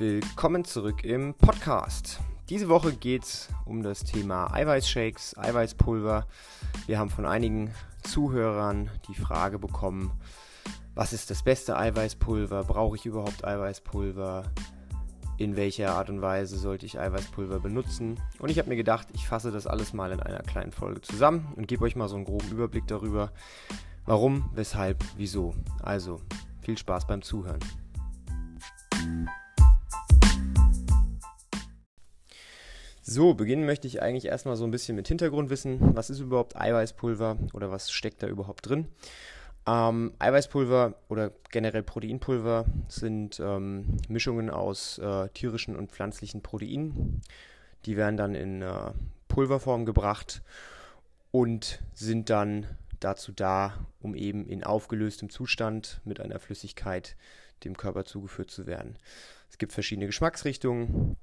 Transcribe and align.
Willkommen 0.00 0.64
zurück 0.64 1.04
im 1.04 1.34
Podcast. 1.34 2.20
Diese 2.48 2.70
Woche 2.70 2.94
geht 2.94 3.22
es 3.22 3.50
um 3.66 3.82
das 3.82 4.02
Thema 4.02 4.50
Eiweißshakes, 4.50 5.36
Eiweißpulver. 5.36 6.26
Wir 6.86 6.98
haben 6.98 7.10
von 7.10 7.26
einigen 7.26 7.74
Zuhörern 8.04 8.90
die 9.08 9.14
Frage 9.14 9.58
bekommen, 9.58 10.10
was 10.94 11.12
ist 11.12 11.28
das 11.28 11.42
beste 11.42 11.76
Eiweißpulver? 11.76 12.64
Brauche 12.64 12.96
ich 12.96 13.04
überhaupt 13.04 13.44
Eiweißpulver? 13.44 14.44
In 15.36 15.56
welcher 15.56 15.94
Art 15.94 16.08
und 16.08 16.22
Weise 16.22 16.56
sollte 16.56 16.86
ich 16.86 16.98
Eiweißpulver 16.98 17.60
benutzen? 17.60 18.18
Und 18.38 18.48
ich 18.48 18.58
habe 18.58 18.70
mir 18.70 18.76
gedacht, 18.76 19.08
ich 19.12 19.28
fasse 19.28 19.50
das 19.50 19.66
alles 19.66 19.92
mal 19.92 20.12
in 20.12 20.20
einer 20.20 20.40
kleinen 20.40 20.72
Folge 20.72 21.02
zusammen 21.02 21.52
und 21.56 21.68
gebe 21.68 21.84
euch 21.84 21.94
mal 21.94 22.08
so 22.08 22.16
einen 22.16 22.24
groben 22.24 22.50
Überblick 22.50 22.86
darüber, 22.86 23.32
warum, 24.06 24.48
weshalb, 24.54 25.04
wieso. 25.18 25.54
Also, 25.82 26.22
viel 26.62 26.78
Spaß 26.78 27.06
beim 27.06 27.20
Zuhören. 27.20 27.60
So, 33.12 33.34
beginnen 33.34 33.66
möchte 33.66 33.88
ich 33.88 34.00
eigentlich 34.00 34.26
erstmal 34.26 34.54
so 34.54 34.62
ein 34.62 34.70
bisschen 34.70 34.94
mit 34.94 35.08
Hintergrundwissen. 35.08 35.96
Was 35.96 36.10
ist 36.10 36.20
überhaupt 36.20 36.54
Eiweißpulver 36.54 37.38
oder 37.54 37.72
was 37.72 37.90
steckt 37.90 38.22
da 38.22 38.28
überhaupt 38.28 38.68
drin? 38.68 38.86
Ähm, 39.66 40.12
Eiweißpulver 40.20 40.94
oder 41.08 41.32
generell 41.50 41.82
Proteinpulver 41.82 42.66
sind 42.86 43.40
ähm, 43.40 43.96
Mischungen 44.08 44.48
aus 44.48 44.98
äh, 44.98 45.28
tierischen 45.30 45.74
und 45.74 45.90
pflanzlichen 45.90 46.40
Proteinen. 46.40 47.20
Die 47.84 47.96
werden 47.96 48.16
dann 48.16 48.36
in 48.36 48.62
äh, 48.62 48.92
Pulverform 49.26 49.86
gebracht 49.86 50.42
und 51.32 51.82
sind 51.92 52.30
dann 52.30 52.64
dazu 53.00 53.32
da, 53.32 53.88
um 54.00 54.14
eben 54.14 54.46
in 54.46 54.62
aufgelöstem 54.62 55.30
Zustand 55.30 56.00
mit 56.04 56.20
einer 56.20 56.38
Flüssigkeit 56.38 57.16
dem 57.64 57.76
Körper 57.76 58.04
zugeführt 58.04 58.52
zu 58.52 58.68
werden. 58.68 58.94
Es 59.50 59.58
gibt 59.58 59.72
verschiedene 59.72 60.06
Geschmacksrichtungen. 60.06 61.16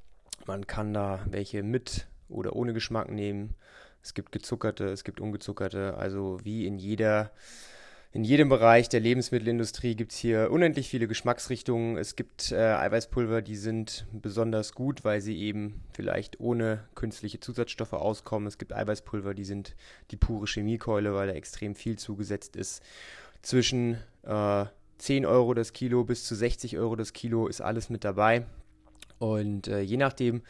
Man 0.46 0.68
kann 0.68 0.94
da 0.94 1.20
welche 1.30 1.64
mit 1.64 2.08
oder 2.30 2.56
ohne 2.56 2.74
Geschmack 2.74 3.10
nehmen. 3.10 3.56
Es 4.04 4.14
gibt 4.14 4.32
gezuckerte, 4.32 4.86
es 4.86 5.04
gibt 5.04 5.20
ungezuckerte. 5.20 5.96
Also 5.98 6.40
wie 6.44 6.66
in 6.66 6.78
jeder 6.78 7.32
in 8.14 8.24
jedem 8.24 8.50
Bereich 8.50 8.90
der 8.90 9.02
Lebensmittelindustrie 9.02 9.96
gibt 9.96 10.14
es 10.14 10.18
hier 10.18 10.50
unendlich 10.50 10.90
viele 10.90 11.08
Geschmacksrichtungen. 11.08 11.98
Es 11.98 12.16
gibt 12.16 12.52
äh, 12.52 12.56
Eiweißpulver, 12.56 13.42
die 13.42 13.58
sind 13.58 14.08
besonders 14.12 14.74
gut, 14.74 15.04
weil 15.04 15.20
sie 15.22 15.38
eben 15.38 15.84
vielleicht 15.92 16.40
ohne 16.40 16.86
künstliche 16.96 17.40
Zusatzstoffe 17.40 17.94
auskommen. 17.94 18.48
Es 18.48 18.58
gibt 18.58 18.74
Eiweißpulver, 18.74 19.34
die 19.34 19.44
sind 19.44 19.76
die 20.10 20.16
pure 20.16 20.48
Chemiekeule, 20.48 21.14
weil 21.14 21.28
da 21.28 21.34
extrem 21.34 21.76
viel 21.76 22.00
zugesetzt 22.00 22.56
ist. 22.56 22.82
Zwischen 23.42 23.98
äh, 24.24 24.66
10 24.98 25.26
Euro 25.26 25.54
das 25.54 25.74
Kilo 25.74 26.04
bis 26.04 26.24
zu 26.24 26.34
60 26.34 26.78
Euro 26.78 26.96
das 26.96 27.14
Kilo 27.14 27.48
ist 27.48 27.62
alles 27.62 27.90
mit 27.90 28.04
dabei. 28.04 28.46
Und 29.20 29.68
äh, 29.68 29.82
je 29.82 29.98
nachdem, 29.98 30.44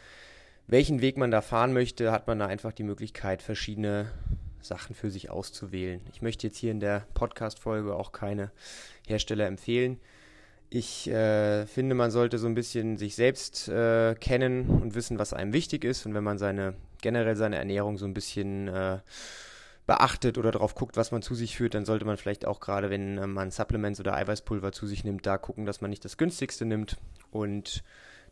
welchen 0.66 1.00
Weg 1.00 1.16
man 1.16 1.30
da 1.30 1.40
fahren 1.40 1.72
möchte, 1.72 2.12
hat 2.12 2.26
man 2.26 2.38
da 2.38 2.46
einfach 2.46 2.72
die 2.72 2.82
Möglichkeit, 2.82 3.42
verschiedene 3.42 4.10
Sachen 4.60 4.94
für 4.94 5.10
sich 5.10 5.30
auszuwählen. 5.30 6.00
Ich 6.12 6.20
möchte 6.20 6.46
jetzt 6.46 6.58
hier 6.58 6.70
in 6.70 6.80
der 6.80 7.06
Podcast-Folge 7.14 7.94
auch 7.94 8.12
keine 8.12 8.50
Hersteller 9.06 9.46
empfehlen. 9.46 9.98
Ich 10.70 11.08
äh, 11.08 11.64
finde, 11.66 11.94
man 11.94 12.10
sollte 12.10 12.38
so 12.38 12.46
ein 12.46 12.54
bisschen 12.54 12.98
sich 12.98 13.14
selbst 13.14 13.68
äh, 13.68 14.14
kennen 14.16 14.68
und 14.68 14.94
wissen, 14.94 15.18
was 15.18 15.32
einem 15.32 15.54
wichtig 15.54 15.84
ist. 15.84 16.04
Und 16.04 16.12
wenn 16.12 16.24
man 16.24 16.36
seine 16.36 16.74
generell 17.00 17.36
seine 17.36 17.56
Ernährung 17.56 17.96
so 17.96 18.04
ein 18.04 18.14
bisschen 18.14 18.68
äh, 18.68 18.98
beachtet 19.86 20.36
oder 20.36 20.50
darauf 20.50 20.74
guckt, 20.74 20.96
was 20.96 21.12
man 21.12 21.22
zu 21.22 21.34
sich 21.34 21.56
führt, 21.56 21.74
dann 21.74 21.84
sollte 21.84 22.04
man 22.04 22.16
vielleicht 22.16 22.44
auch 22.44 22.60
gerade, 22.60 22.90
wenn 22.90 23.18
äh, 23.18 23.26
man 23.26 23.50
Supplements 23.50 24.00
oder 24.00 24.14
Eiweißpulver 24.14 24.72
zu 24.72 24.86
sich 24.86 25.04
nimmt, 25.04 25.26
da 25.26 25.38
gucken, 25.38 25.64
dass 25.64 25.80
man 25.80 25.90
nicht 25.90 26.04
das 26.04 26.16
günstigste 26.16 26.64
nimmt 26.64 26.96
und 27.30 27.82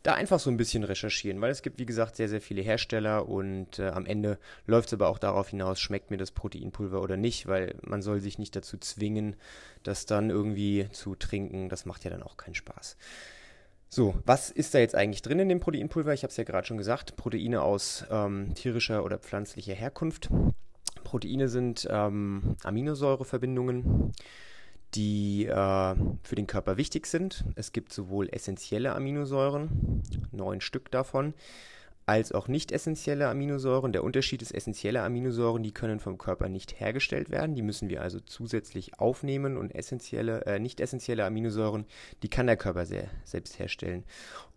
da 0.03 0.13
einfach 0.13 0.39
so 0.39 0.49
ein 0.49 0.57
bisschen 0.57 0.83
recherchieren, 0.83 1.41
weil 1.41 1.51
es 1.51 1.61
gibt, 1.61 1.79
wie 1.79 1.85
gesagt, 1.85 2.15
sehr, 2.15 2.29
sehr 2.29 2.41
viele 2.41 2.61
Hersteller 2.61 3.27
und 3.27 3.79
äh, 3.79 3.87
am 3.89 4.05
Ende 4.05 4.37
läuft 4.65 4.89
es 4.89 4.93
aber 4.93 5.09
auch 5.09 5.19
darauf 5.19 5.49
hinaus, 5.49 5.79
schmeckt 5.79 6.11
mir 6.11 6.17
das 6.17 6.31
Proteinpulver 6.31 7.01
oder 7.01 7.17
nicht, 7.17 7.47
weil 7.47 7.75
man 7.81 8.01
soll 8.01 8.19
sich 8.19 8.39
nicht 8.39 8.55
dazu 8.55 8.77
zwingen, 8.77 9.35
das 9.83 10.05
dann 10.05 10.29
irgendwie 10.29 10.87
zu 10.91 11.15
trinken. 11.15 11.69
Das 11.69 11.85
macht 11.85 12.03
ja 12.03 12.09
dann 12.09 12.23
auch 12.23 12.37
keinen 12.37 12.55
Spaß. 12.55 12.97
So, 13.89 14.15
was 14.25 14.51
ist 14.51 14.73
da 14.73 14.79
jetzt 14.79 14.95
eigentlich 14.95 15.21
drin 15.21 15.39
in 15.39 15.49
dem 15.49 15.59
Proteinpulver? 15.59 16.13
Ich 16.13 16.23
habe 16.23 16.31
es 16.31 16.37
ja 16.37 16.43
gerade 16.43 16.67
schon 16.67 16.77
gesagt, 16.77 17.15
Proteine 17.15 17.61
aus 17.61 18.05
ähm, 18.11 18.53
tierischer 18.53 19.03
oder 19.05 19.17
pflanzlicher 19.17 19.73
Herkunft. 19.73 20.29
Proteine 21.03 21.47
sind 21.47 21.87
ähm, 21.89 22.57
Aminosäureverbindungen 22.63 24.13
die 24.95 25.45
äh, 25.45 25.95
für 26.23 26.35
den 26.35 26.47
Körper 26.47 26.77
wichtig 26.77 27.07
sind. 27.07 27.45
Es 27.55 27.71
gibt 27.71 27.93
sowohl 27.93 28.29
essentielle 28.31 28.95
Aminosäuren, 28.95 30.03
neun 30.31 30.61
Stück 30.61 30.91
davon, 30.91 31.33
als 32.07 32.31
auch 32.31 32.47
nicht 32.47 32.71
essentielle 32.71 33.27
Aminosäuren. 33.27 33.91
Der 33.91 34.03
Unterschied 34.03 34.41
ist, 34.41 34.55
essentielle 34.55 35.03
Aminosäuren, 35.03 35.61
die 35.61 35.73
können 35.73 35.99
vom 35.99 36.17
Körper 36.17 36.47
nicht 36.47 36.79
hergestellt 36.79 37.29
werden, 37.29 37.53
die 37.53 37.61
müssen 37.61 37.89
wir 37.89 38.01
also 38.01 38.21
zusätzlich 38.21 38.97
aufnehmen 38.97 39.57
und 39.57 39.75
essentielle, 39.75 40.45
äh, 40.45 40.57
nicht 40.57 40.79
essentielle 40.79 41.25
Aminosäuren, 41.25 41.85
die 42.23 42.29
kann 42.29 42.47
der 42.47 42.55
Körper 42.55 42.85
sehr, 42.85 43.09
selbst 43.25 43.59
herstellen. 43.59 44.05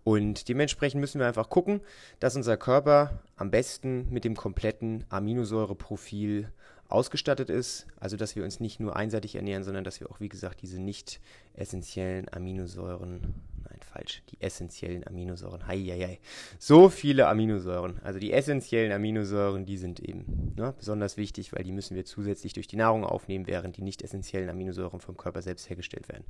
Und 0.04 0.48
dementsprechend 0.48 1.00
müssen 1.00 1.18
wir 1.18 1.26
einfach 1.26 1.50
gucken, 1.50 1.80
dass 2.20 2.36
unser 2.36 2.56
Körper 2.56 3.20
am 3.36 3.50
besten 3.50 4.08
mit 4.10 4.24
dem 4.24 4.36
kompletten 4.36 5.04
Aminosäureprofil 5.08 6.50
ausgestattet 6.92 7.50
ist. 7.50 7.86
Also, 7.98 8.16
dass 8.16 8.36
wir 8.36 8.44
uns 8.44 8.60
nicht 8.60 8.80
nur 8.80 8.96
einseitig 8.96 9.34
ernähren, 9.36 9.64
sondern 9.64 9.84
dass 9.84 10.00
wir 10.00 10.10
auch, 10.10 10.20
wie 10.20 10.28
gesagt, 10.28 10.62
diese 10.62 10.80
nicht 10.80 11.20
essentiellen 11.54 12.32
Aminosäuren, 12.32 13.34
nein, 13.64 13.78
falsch, 13.80 14.22
die 14.30 14.40
essentiellen 14.40 15.06
Aminosäuren, 15.06 15.66
hei, 15.66 15.78
hei, 15.78 16.00
hei. 16.00 16.18
so 16.58 16.88
viele 16.88 17.28
Aminosäuren. 17.28 18.00
Also 18.02 18.18
die 18.18 18.32
essentiellen 18.32 18.92
Aminosäuren, 18.92 19.66
die 19.66 19.76
sind 19.76 20.00
eben 20.00 20.54
ne, 20.56 20.74
besonders 20.76 21.16
wichtig, 21.16 21.52
weil 21.52 21.64
die 21.64 21.72
müssen 21.72 21.96
wir 21.96 22.04
zusätzlich 22.04 22.52
durch 22.52 22.66
die 22.66 22.76
Nahrung 22.76 23.04
aufnehmen, 23.04 23.46
während 23.46 23.76
die 23.76 23.82
nicht 23.82 24.02
essentiellen 24.02 24.48
Aminosäuren 24.48 25.00
vom 25.00 25.16
Körper 25.16 25.42
selbst 25.42 25.68
hergestellt 25.68 26.08
werden. 26.08 26.24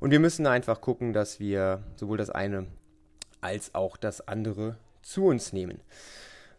Und 0.00 0.10
wir 0.10 0.20
müssen 0.20 0.46
einfach 0.46 0.80
gucken, 0.80 1.12
dass 1.12 1.40
wir 1.40 1.82
sowohl 1.96 2.18
das 2.18 2.30
eine 2.30 2.66
als 3.40 3.74
auch 3.74 3.96
das 3.96 4.26
andere 4.26 4.78
zu 5.02 5.26
uns 5.26 5.52
nehmen. 5.52 5.80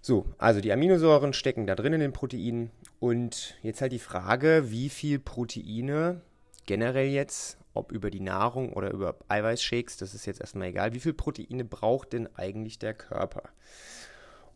So, 0.01 0.27
also 0.37 0.61
die 0.61 0.71
Aminosäuren 0.71 1.33
stecken 1.33 1.65
da 1.65 1.73
drin 1.73 1.93
in 1.93 1.99
den 1.99 2.13
Proteinen. 2.13 2.69
Und 3.05 3.53
jetzt 3.61 3.81
halt 3.81 3.91
die 3.91 3.99
Frage, 3.99 4.71
wie 4.71 4.89
viel 4.89 5.19
Proteine 5.19 6.21
generell 6.65 7.05
jetzt, 7.05 7.59
ob 7.75 7.91
über 7.91 8.09
die 8.09 8.19
Nahrung 8.19 8.73
oder 8.73 8.89
über 8.89 9.15
Eiweißshakes, 9.27 9.97
das 9.97 10.15
ist 10.15 10.25
jetzt 10.25 10.41
erstmal 10.41 10.69
egal, 10.69 10.95
wie 10.95 10.99
viel 10.99 11.13
Proteine 11.13 11.65
braucht 11.65 12.13
denn 12.13 12.27
eigentlich 12.35 12.79
der 12.79 12.95
Körper? 12.95 13.43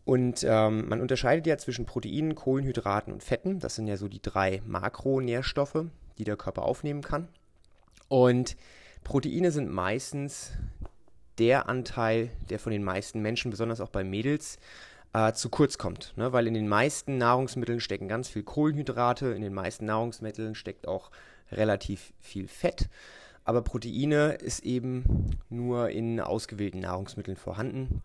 Und 0.04 0.44
ähm, 0.50 0.90
man 0.90 1.00
unterscheidet 1.00 1.46
ja 1.46 1.60
zwischen 1.60 1.86
Proteinen, 1.86 2.34
Kohlenhydraten 2.34 3.14
und 3.14 3.24
Fetten. 3.24 3.60
Das 3.60 3.76
sind 3.76 3.86
ja 3.86 3.98
so 3.98 4.08
die 4.08 4.20
drei 4.20 4.64
Makronährstoffe, 4.66 5.86
die 6.18 6.24
der 6.24 6.36
Körper 6.36 6.64
aufnehmen 6.64 7.04
kann. 7.04 7.28
Und 8.08 8.58
Proteine 9.04 9.52
sind 9.52 9.72
meistens 9.72 10.54
der 11.38 11.70
Anteil, 11.70 12.32
der 12.50 12.58
von 12.58 12.72
den 12.72 12.84
meisten 12.84 13.22
Menschen, 13.22 13.52
besonders 13.52 13.80
auch 13.80 13.90
bei 13.90 14.04
Mädels, 14.04 14.58
äh, 15.14 15.34
zu 15.34 15.50
kurz 15.50 15.78
kommt. 15.78 16.14
Ne? 16.18 16.34
Weil 16.34 16.48
in 16.48 16.54
den 16.54 16.68
meisten 16.68 17.18
Nahrungsmitteln 17.18 17.80
stecken 17.80 18.08
ganz 18.08 18.30
viel 18.30 18.44
Kohlenhydrate, 18.44 19.28
in 19.28 19.42
den 19.42 19.54
meisten 19.54 19.86
Nahrungsmitteln 19.86 20.56
steckt 20.56 20.88
auch 20.88 21.12
relativ 21.52 22.14
viel 22.20 22.48
Fett. 22.48 22.90
Aber 23.44 23.62
Proteine 23.64 24.34
ist 24.34 24.64
eben 24.64 25.40
nur 25.50 25.90
in 25.90 26.20
ausgewählten 26.20 26.82
Nahrungsmitteln 26.82 27.38
vorhanden. 27.38 28.04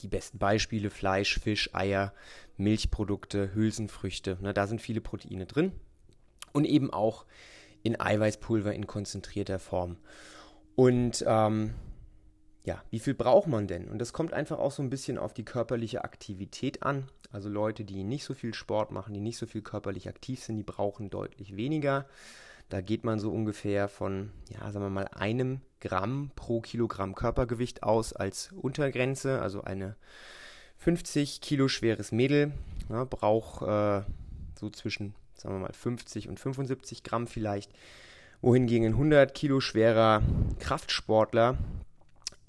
Die 0.00 0.08
besten 0.08 0.38
Beispiele 0.38 0.90
Fleisch, 0.90 1.38
Fisch, 1.38 1.70
Eier, 1.74 2.12
Milchprodukte, 2.56 3.54
Hülsenfrüchte. 3.54 4.38
Ne? 4.40 4.52
Da 4.52 4.66
sind 4.66 4.80
viele 4.80 5.00
Proteine 5.00 5.46
drin. 5.46 5.72
Und 6.52 6.64
eben 6.64 6.92
auch 6.92 7.24
in 7.84 8.00
Eiweißpulver 8.00 8.74
in 8.74 8.86
konzentrierter 8.86 9.58
Form. 9.58 9.96
Und 10.74 11.24
ähm, 11.26 11.74
ja, 12.64 12.82
wie 12.90 13.00
viel 13.00 13.14
braucht 13.14 13.48
man 13.48 13.66
denn? 13.66 13.88
Und 13.88 13.98
das 13.98 14.12
kommt 14.12 14.32
einfach 14.32 14.58
auch 14.58 14.70
so 14.70 14.82
ein 14.82 14.90
bisschen 14.90 15.18
auf 15.18 15.34
die 15.34 15.44
körperliche 15.44 16.04
Aktivität 16.04 16.82
an. 16.82 17.08
Also 17.32 17.48
Leute, 17.48 17.84
die 17.84 18.04
nicht 18.04 18.24
so 18.24 18.34
viel 18.34 18.54
Sport 18.54 18.92
machen, 18.92 19.14
die 19.14 19.20
nicht 19.20 19.38
so 19.38 19.46
viel 19.46 19.62
körperlich 19.62 20.08
aktiv 20.08 20.42
sind, 20.42 20.56
die 20.56 20.62
brauchen 20.62 21.10
deutlich 21.10 21.56
weniger. 21.56 22.06
Da 22.68 22.80
geht 22.80 23.04
man 23.04 23.18
so 23.18 23.30
ungefähr 23.32 23.88
von, 23.88 24.30
ja, 24.48 24.70
sagen 24.70 24.84
wir 24.84 24.90
mal, 24.90 25.08
einem 25.08 25.60
Gramm 25.80 26.30
pro 26.36 26.60
Kilogramm 26.60 27.14
Körpergewicht 27.14 27.82
aus 27.82 28.12
als 28.12 28.52
Untergrenze. 28.52 29.42
Also 29.42 29.62
eine 29.62 29.96
50 30.78 31.40
Kilo 31.40 31.68
schweres 31.68 32.12
Mädel 32.12 32.52
ja, 32.88 33.04
braucht 33.04 33.62
äh, 33.62 34.02
so 34.58 34.70
zwischen, 34.70 35.14
sagen 35.34 35.56
wir 35.56 35.60
mal, 35.60 35.72
50 35.72 36.28
und 36.28 36.38
75 36.38 37.02
Gramm 37.02 37.26
vielleicht. 37.26 37.72
Wohingegen 38.40 38.86
ein 38.86 38.92
100 38.94 39.34
Kilo 39.34 39.60
schwerer 39.60 40.22
Kraftsportler 40.58 41.58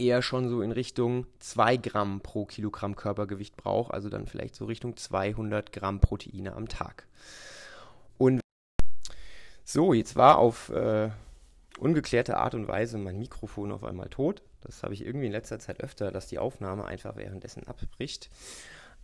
eher 0.03 0.21
schon 0.21 0.50
so 0.50 0.61
in 0.61 0.71
Richtung 0.71 1.25
2 1.39 1.77
Gramm 1.77 2.21
pro 2.21 2.45
Kilogramm 2.45 2.95
Körpergewicht 2.95 3.55
braucht, 3.57 3.94
also 3.94 4.09
dann 4.09 4.27
vielleicht 4.27 4.55
so 4.55 4.65
Richtung 4.65 4.97
200 4.97 5.71
Gramm 5.71 6.00
Proteine 6.00 6.53
am 6.53 6.67
Tag. 6.67 7.07
Und 8.17 8.41
so, 9.63 9.94
jetzt 9.94 10.15
war 10.15 10.38
auf 10.38 10.69
äh, 10.69 11.09
ungeklärte 11.79 12.38
Art 12.38 12.55
und 12.55 12.67
Weise 12.67 12.97
mein 12.97 13.19
Mikrofon 13.19 13.71
auf 13.71 13.83
einmal 13.83 14.09
tot. 14.09 14.41
Das 14.61 14.83
habe 14.83 14.94
ich 14.94 15.05
irgendwie 15.05 15.27
in 15.27 15.31
letzter 15.31 15.59
Zeit 15.59 15.81
öfter, 15.81 16.11
dass 16.11 16.27
die 16.27 16.39
Aufnahme 16.39 16.85
einfach 16.85 17.15
währenddessen 17.15 17.67
abbricht. 17.67 18.29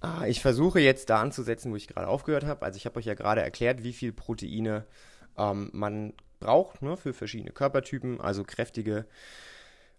Ah, 0.01 0.25
ich 0.25 0.41
versuche 0.41 0.79
jetzt 0.79 1.09
da 1.09 1.21
anzusetzen, 1.21 1.71
wo 1.71 1.75
ich 1.75 1.87
gerade 1.87 2.07
aufgehört 2.07 2.45
habe. 2.45 2.65
Also 2.65 2.77
ich 2.77 2.85
habe 2.85 2.97
euch 2.99 3.05
ja 3.05 3.15
gerade 3.15 3.41
erklärt, 3.41 3.83
wie 3.83 3.91
viel 3.91 4.13
Proteine 4.13 4.85
ähm, 5.37 5.69
man 5.73 6.13
braucht 6.39 6.81
ne, 6.81 6.95
für 6.95 7.13
verschiedene 7.13 7.51
Körpertypen. 7.51 8.21
Also 8.21 8.45
kräftige 8.45 9.05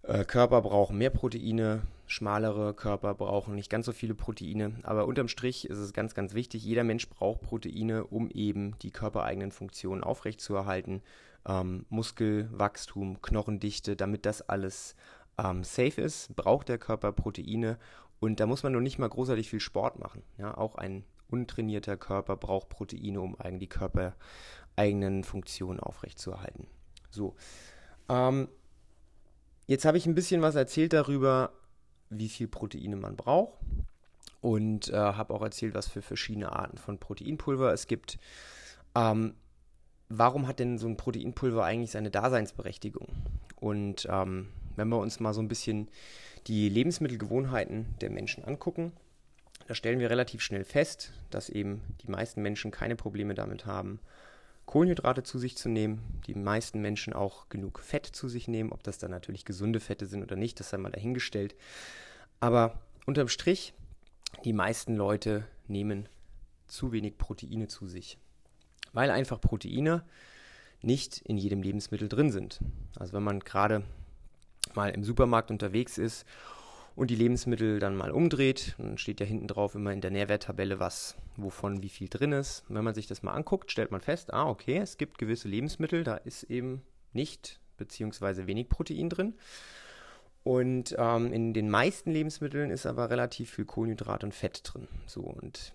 äh, 0.02 0.24
Körper 0.24 0.62
brauchen 0.62 0.98
mehr 0.98 1.10
Proteine, 1.10 1.82
schmalere 2.06 2.74
Körper 2.74 3.14
brauchen 3.14 3.54
nicht 3.54 3.70
ganz 3.70 3.86
so 3.86 3.92
viele 3.92 4.14
Proteine. 4.14 4.72
Aber 4.82 5.06
unterm 5.06 5.28
Strich 5.28 5.68
ist 5.68 5.78
es 5.78 5.92
ganz, 5.92 6.14
ganz 6.14 6.34
wichtig, 6.34 6.64
jeder 6.64 6.84
Mensch 6.84 7.08
braucht 7.08 7.42
Proteine, 7.42 8.04
um 8.04 8.30
eben 8.30 8.76
die 8.82 8.90
körpereigenen 8.90 9.52
Funktionen 9.52 10.02
aufrechtzuerhalten. 10.02 11.02
Ähm, 11.46 11.86
Muskelwachstum, 11.88 13.22
Knochendichte, 13.22 13.96
damit 13.96 14.26
das 14.26 14.42
alles 14.42 14.94
ähm, 15.38 15.64
safe 15.64 16.00
ist, 16.00 16.34
braucht 16.36 16.68
der 16.68 16.78
Körper 16.78 17.12
Proteine. 17.12 17.78
Und 18.18 18.40
da 18.40 18.46
muss 18.46 18.62
man 18.62 18.72
nur 18.72 18.82
nicht 18.82 18.98
mal 18.98 19.08
großartig 19.08 19.48
viel 19.48 19.60
Sport 19.60 19.98
machen. 19.98 20.22
Ja, 20.36 20.56
auch 20.56 20.74
ein 20.74 21.04
untrainierter 21.30 21.96
Körper 21.96 22.36
braucht 22.36 22.68
Proteine, 22.68 23.20
um 23.20 23.36
die 23.58 23.68
körpereigenen 23.68 25.24
Funktionen 25.24 25.80
aufrechtzuerhalten. 25.80 26.66
So. 27.10 27.34
Ähm, 28.08 28.48
Jetzt 29.70 29.84
habe 29.84 29.96
ich 29.96 30.06
ein 30.06 30.16
bisschen 30.16 30.42
was 30.42 30.56
erzählt 30.56 30.92
darüber, 30.92 31.52
wie 32.08 32.28
viel 32.28 32.48
Proteine 32.48 32.96
man 32.96 33.14
braucht 33.14 33.60
und 34.40 34.88
äh, 34.88 34.96
habe 34.96 35.32
auch 35.32 35.42
erzählt, 35.42 35.74
was 35.74 35.86
für 35.86 36.02
verschiedene 36.02 36.50
Arten 36.50 36.76
von 36.76 36.98
Proteinpulver 36.98 37.72
es 37.72 37.86
gibt. 37.86 38.18
Ähm, 38.96 39.34
warum 40.08 40.48
hat 40.48 40.58
denn 40.58 40.76
so 40.76 40.88
ein 40.88 40.96
Proteinpulver 40.96 41.64
eigentlich 41.64 41.92
seine 41.92 42.10
Daseinsberechtigung? 42.10 43.06
Und 43.60 44.08
ähm, 44.10 44.48
wenn 44.74 44.88
wir 44.88 44.98
uns 44.98 45.20
mal 45.20 45.34
so 45.34 45.40
ein 45.40 45.46
bisschen 45.46 45.88
die 46.48 46.68
Lebensmittelgewohnheiten 46.68 47.94
der 48.00 48.10
Menschen 48.10 48.42
angucken, 48.42 48.90
da 49.68 49.76
stellen 49.76 50.00
wir 50.00 50.10
relativ 50.10 50.42
schnell 50.42 50.64
fest, 50.64 51.12
dass 51.30 51.48
eben 51.48 51.82
die 52.02 52.10
meisten 52.10 52.42
Menschen 52.42 52.72
keine 52.72 52.96
Probleme 52.96 53.34
damit 53.34 53.66
haben, 53.66 54.00
Kohlenhydrate 54.70 55.24
zu 55.24 55.40
sich 55.40 55.56
zu 55.56 55.68
nehmen, 55.68 56.20
die 56.28 56.34
meisten 56.36 56.80
Menschen 56.80 57.12
auch 57.12 57.48
genug 57.48 57.80
Fett 57.80 58.06
zu 58.06 58.28
sich 58.28 58.46
nehmen, 58.46 58.70
ob 58.70 58.84
das 58.84 58.98
dann 58.98 59.10
natürlich 59.10 59.44
gesunde 59.44 59.80
Fette 59.80 60.06
sind 60.06 60.22
oder 60.22 60.36
nicht, 60.36 60.60
das 60.60 60.70
sei 60.70 60.78
mal 60.78 60.92
dahingestellt. 60.92 61.56
Aber 62.38 62.78
unterm 63.04 63.26
Strich, 63.26 63.74
die 64.44 64.52
meisten 64.52 64.94
Leute 64.94 65.44
nehmen 65.66 66.08
zu 66.68 66.92
wenig 66.92 67.18
Proteine 67.18 67.66
zu 67.66 67.88
sich, 67.88 68.16
weil 68.92 69.10
einfach 69.10 69.40
Proteine 69.40 70.04
nicht 70.82 71.18
in 71.18 71.36
jedem 71.36 71.62
Lebensmittel 71.64 72.08
drin 72.08 72.30
sind. 72.30 72.60
Also 72.94 73.14
wenn 73.14 73.24
man 73.24 73.40
gerade 73.40 73.82
mal 74.74 74.90
im 74.90 75.02
Supermarkt 75.02 75.50
unterwegs 75.50 75.98
ist 75.98 76.24
und 77.00 77.08
die 77.08 77.16
Lebensmittel 77.16 77.78
dann 77.78 77.96
mal 77.96 78.10
umdreht, 78.10 78.74
dann 78.76 78.98
steht 78.98 79.20
ja 79.20 79.26
hinten 79.26 79.46
drauf 79.46 79.74
immer 79.74 79.90
in 79.90 80.02
der 80.02 80.10
Nährwerttabelle, 80.10 80.80
was, 80.80 81.16
wovon 81.38 81.82
wie 81.82 81.88
viel 81.88 82.10
drin 82.10 82.32
ist. 82.32 82.62
Wenn 82.68 82.84
man 82.84 82.94
sich 82.94 83.06
das 83.06 83.22
mal 83.22 83.32
anguckt, 83.32 83.72
stellt 83.72 83.90
man 83.90 84.02
fest, 84.02 84.34
ah, 84.34 84.46
okay, 84.46 84.76
es 84.76 84.98
gibt 84.98 85.16
gewisse 85.16 85.48
Lebensmittel, 85.48 86.04
da 86.04 86.16
ist 86.16 86.42
eben 86.42 86.82
nicht 87.14 87.58
beziehungsweise 87.78 88.46
wenig 88.46 88.68
Protein 88.68 89.08
drin. 89.08 89.32
Und 90.42 90.94
ähm, 90.98 91.32
in 91.32 91.54
den 91.54 91.70
meisten 91.70 92.10
Lebensmitteln 92.10 92.70
ist 92.70 92.84
aber 92.84 93.08
relativ 93.08 93.50
viel 93.50 93.64
Kohlenhydrat 93.64 94.22
und 94.22 94.34
Fett 94.34 94.60
drin. 94.62 94.86
So 95.06 95.22
und 95.22 95.72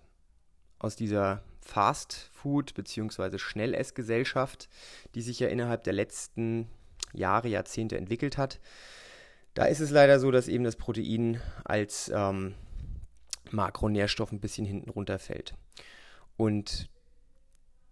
aus 0.78 0.96
dieser 0.96 1.42
Fast 1.60 2.30
Food 2.34 2.76
bzw. 2.76 3.40
Schnellessgesellschaft, 3.40 4.70
die 5.16 5.24
sich 5.24 5.40
ja 5.40 5.48
innerhalb 5.48 5.86
der 5.86 5.94
letzten 5.94 6.70
Jahre, 7.14 7.48
Jahrzehnte 7.48 7.98
entwickelt 7.98 8.38
hat, 8.38 8.60
da 9.56 9.66
ist 9.66 9.80
es 9.80 9.90
leider 9.90 10.20
so, 10.20 10.32
dass 10.32 10.48
eben 10.48 10.64
das 10.64 10.76
Protein 10.76 11.42
als 11.64 12.12
ähm, 12.14 12.54
Makronährstoff 13.52 14.32
ein 14.32 14.42
bisschen 14.42 14.66
hinten 14.66 14.90
runterfällt. 14.90 15.56
Und 16.38 16.90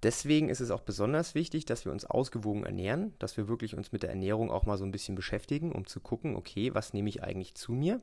deswegen 0.04 0.50
ist 0.50 0.60
es 0.60 0.71
auch 0.71 0.81
besonders 0.81 1.36
wichtig, 1.36 1.65
dass 1.65 1.86
wir 1.86 1.94
uns 1.94 2.04
ausgewogen 2.06 2.65
ernähren, 2.65 3.13
dass 3.18 3.38
wir 3.38 3.48
wirklich 3.48 3.75
uns 3.75 3.94
mit 3.94 4.04
der 4.04 4.10
Ernährung 4.10 4.51
auch 4.51 4.65
mal 4.65 4.77
so 4.77 4.83
ein 4.83 4.92
bisschen 4.92 5.15
beschäftigen, 5.15 5.71
um 5.71 5.88
zu 5.88 6.01
gucken, 6.01 6.36
okay, 6.36 6.75
was 6.75 6.94
nehme 6.94 7.07
ich 7.07 7.24
eigentlich 7.24 7.56
zu 7.56 7.71
mir? 7.71 8.01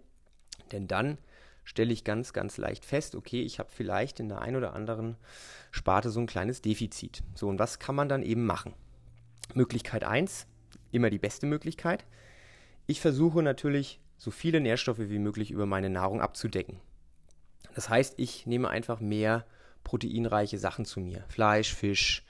Denn 0.73 0.89
dann 0.89 1.19
stelle 1.63 1.93
ich 1.93 2.03
ganz, 2.03 2.33
ganz 2.33 2.57
leicht 2.57 2.87
fest, 2.87 3.15
okay, 3.15 3.43
ich 3.43 3.59
habe 3.59 3.69
vielleicht 3.71 4.21
in 4.21 4.31
der 4.31 4.41
einen 4.41 4.57
oder 4.57 4.73
anderen 4.73 5.17
Sparte 5.71 6.09
so 6.09 6.19
ein 6.19 6.27
kleines 6.27 6.63
Defizit. 6.63 7.23
So, 7.35 7.49
und 7.49 7.59
was 7.59 7.79
kann 7.79 7.95
man 7.95 8.09
dann 8.09 8.23
eben 8.23 8.47
machen? 8.47 8.73
Möglichkeit 9.53 10.03
1, 10.03 10.47
immer 10.93 11.11
die 11.11 11.19
beste 11.19 11.45
Möglichkeit, 11.47 12.07
ich 12.91 13.01
versuche 13.01 13.43
natürlich, 13.43 14.01
so 14.19 14.31
viele 14.31 14.61
Nährstoffe 14.61 14.99
wie 14.99 15.19
möglich 15.19 15.51
über 15.51 15.65
meine 15.65 15.89
Nahrung 15.89 16.21
abzudecken. 16.21 16.81
Das 17.75 17.89
heißt, 17.89 18.15
ich 18.19 18.47
nehme 18.47 18.69
einfach 18.69 19.01
mehr 19.01 19.47
proteinreiche 19.85 20.59
Sachen 20.59 20.85
zu 20.85 21.01
mir. 21.01 21.25
Fleisch, 21.29 21.73
Fisch, 21.73 22.25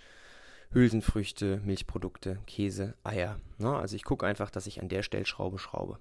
Hülsenfrüchte, 0.70 1.60
Milchprodukte, 1.64 2.38
Käse, 2.46 2.94
Eier. 3.02 3.40
Ne? 3.58 3.74
Also 3.74 3.96
ich 3.96 4.04
gucke 4.04 4.26
einfach, 4.26 4.50
dass 4.50 4.66
ich 4.66 4.80
an 4.80 4.88
der 4.88 5.02
Stellschraube 5.02 5.58
schraube. 5.58 5.98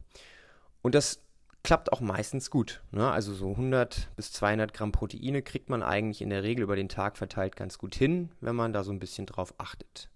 Und 0.81 0.93
das 0.93 1.23
klappt 1.63 1.91
auch 1.91 2.01
meistens 2.01 2.51
gut. 2.51 2.81
Ne? 2.91 3.09
Also 3.09 3.33
so 3.33 3.51
100 3.51 4.09
bis 4.15 4.31
200 4.33 4.73
Gramm 4.73 4.91
Proteine 4.91 5.41
kriegt 5.41 5.69
man 5.69 5.81
eigentlich 5.81 6.21
in 6.21 6.29
der 6.29 6.43
Regel 6.43 6.63
über 6.63 6.75
den 6.75 6.89
Tag 6.89 7.17
verteilt 7.17 7.55
ganz 7.55 7.77
gut 7.77 7.95
hin, 7.95 8.29
wenn 8.41 8.55
man 8.55 8.73
da 8.73 8.83
so 8.83 8.91
ein 8.91 8.99
bisschen 8.99 9.25
drauf 9.25 9.53
achtet. 9.57 10.09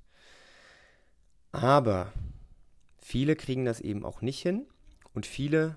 Aber 1.53 2.11
Viele 3.03 3.35
kriegen 3.35 3.65
das 3.65 3.81
eben 3.81 4.05
auch 4.05 4.21
nicht 4.21 4.41
hin 4.41 4.65
und 5.13 5.25
viele 5.25 5.75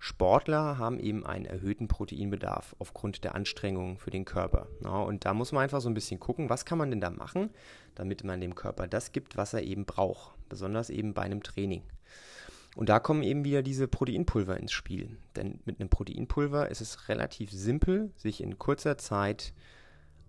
Sportler 0.00 0.76
haben 0.76 0.98
eben 0.98 1.24
einen 1.24 1.44
erhöhten 1.44 1.86
Proteinbedarf 1.86 2.74
aufgrund 2.80 3.22
der 3.22 3.36
Anstrengungen 3.36 3.98
für 3.98 4.10
den 4.10 4.24
Körper. 4.24 4.66
Ja, 4.82 5.00
und 5.00 5.24
da 5.24 5.32
muss 5.32 5.52
man 5.52 5.62
einfach 5.62 5.80
so 5.80 5.88
ein 5.88 5.94
bisschen 5.94 6.18
gucken, 6.18 6.50
was 6.50 6.64
kann 6.64 6.76
man 6.76 6.90
denn 6.90 7.00
da 7.00 7.10
machen, 7.10 7.50
damit 7.94 8.24
man 8.24 8.40
dem 8.40 8.56
Körper 8.56 8.88
das 8.88 9.12
gibt, 9.12 9.36
was 9.36 9.54
er 9.54 9.62
eben 9.62 9.84
braucht, 9.84 10.36
besonders 10.48 10.90
eben 10.90 11.14
bei 11.14 11.22
einem 11.22 11.42
Training. 11.42 11.82
Und 12.74 12.88
da 12.88 12.98
kommen 12.98 13.22
eben 13.22 13.44
wieder 13.44 13.62
diese 13.62 13.86
Proteinpulver 13.86 14.56
ins 14.56 14.72
Spiel. 14.72 15.16
Denn 15.36 15.60
mit 15.64 15.80
einem 15.80 15.88
Proteinpulver 15.88 16.68
ist 16.68 16.80
es 16.80 17.08
relativ 17.08 17.52
simpel, 17.52 18.10
sich 18.16 18.40
in 18.40 18.58
kurzer 18.58 18.98
Zeit 18.98 19.52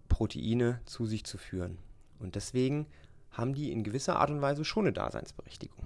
Proteine 0.08 0.82
zu 0.86 1.08
sich 1.08 1.24
zu 1.24 1.40
führen. 1.40 1.80
Und 2.20 2.36
deswegen 2.36 2.86
haben 3.32 3.54
die 3.54 3.72
in 3.72 3.84
gewisser 3.84 4.18
Art 4.18 4.30
und 4.30 4.42
Weise 4.42 4.66
schon 4.66 4.86
eine 4.86 4.94
Daseinsberechtigung. 4.94 5.86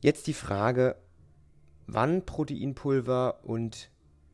Jetzt 0.00 0.26
die 0.26 0.34
Frage, 0.34 0.96
wann 1.86 2.24
Proteinpulver 2.24 3.44
und 3.44 3.90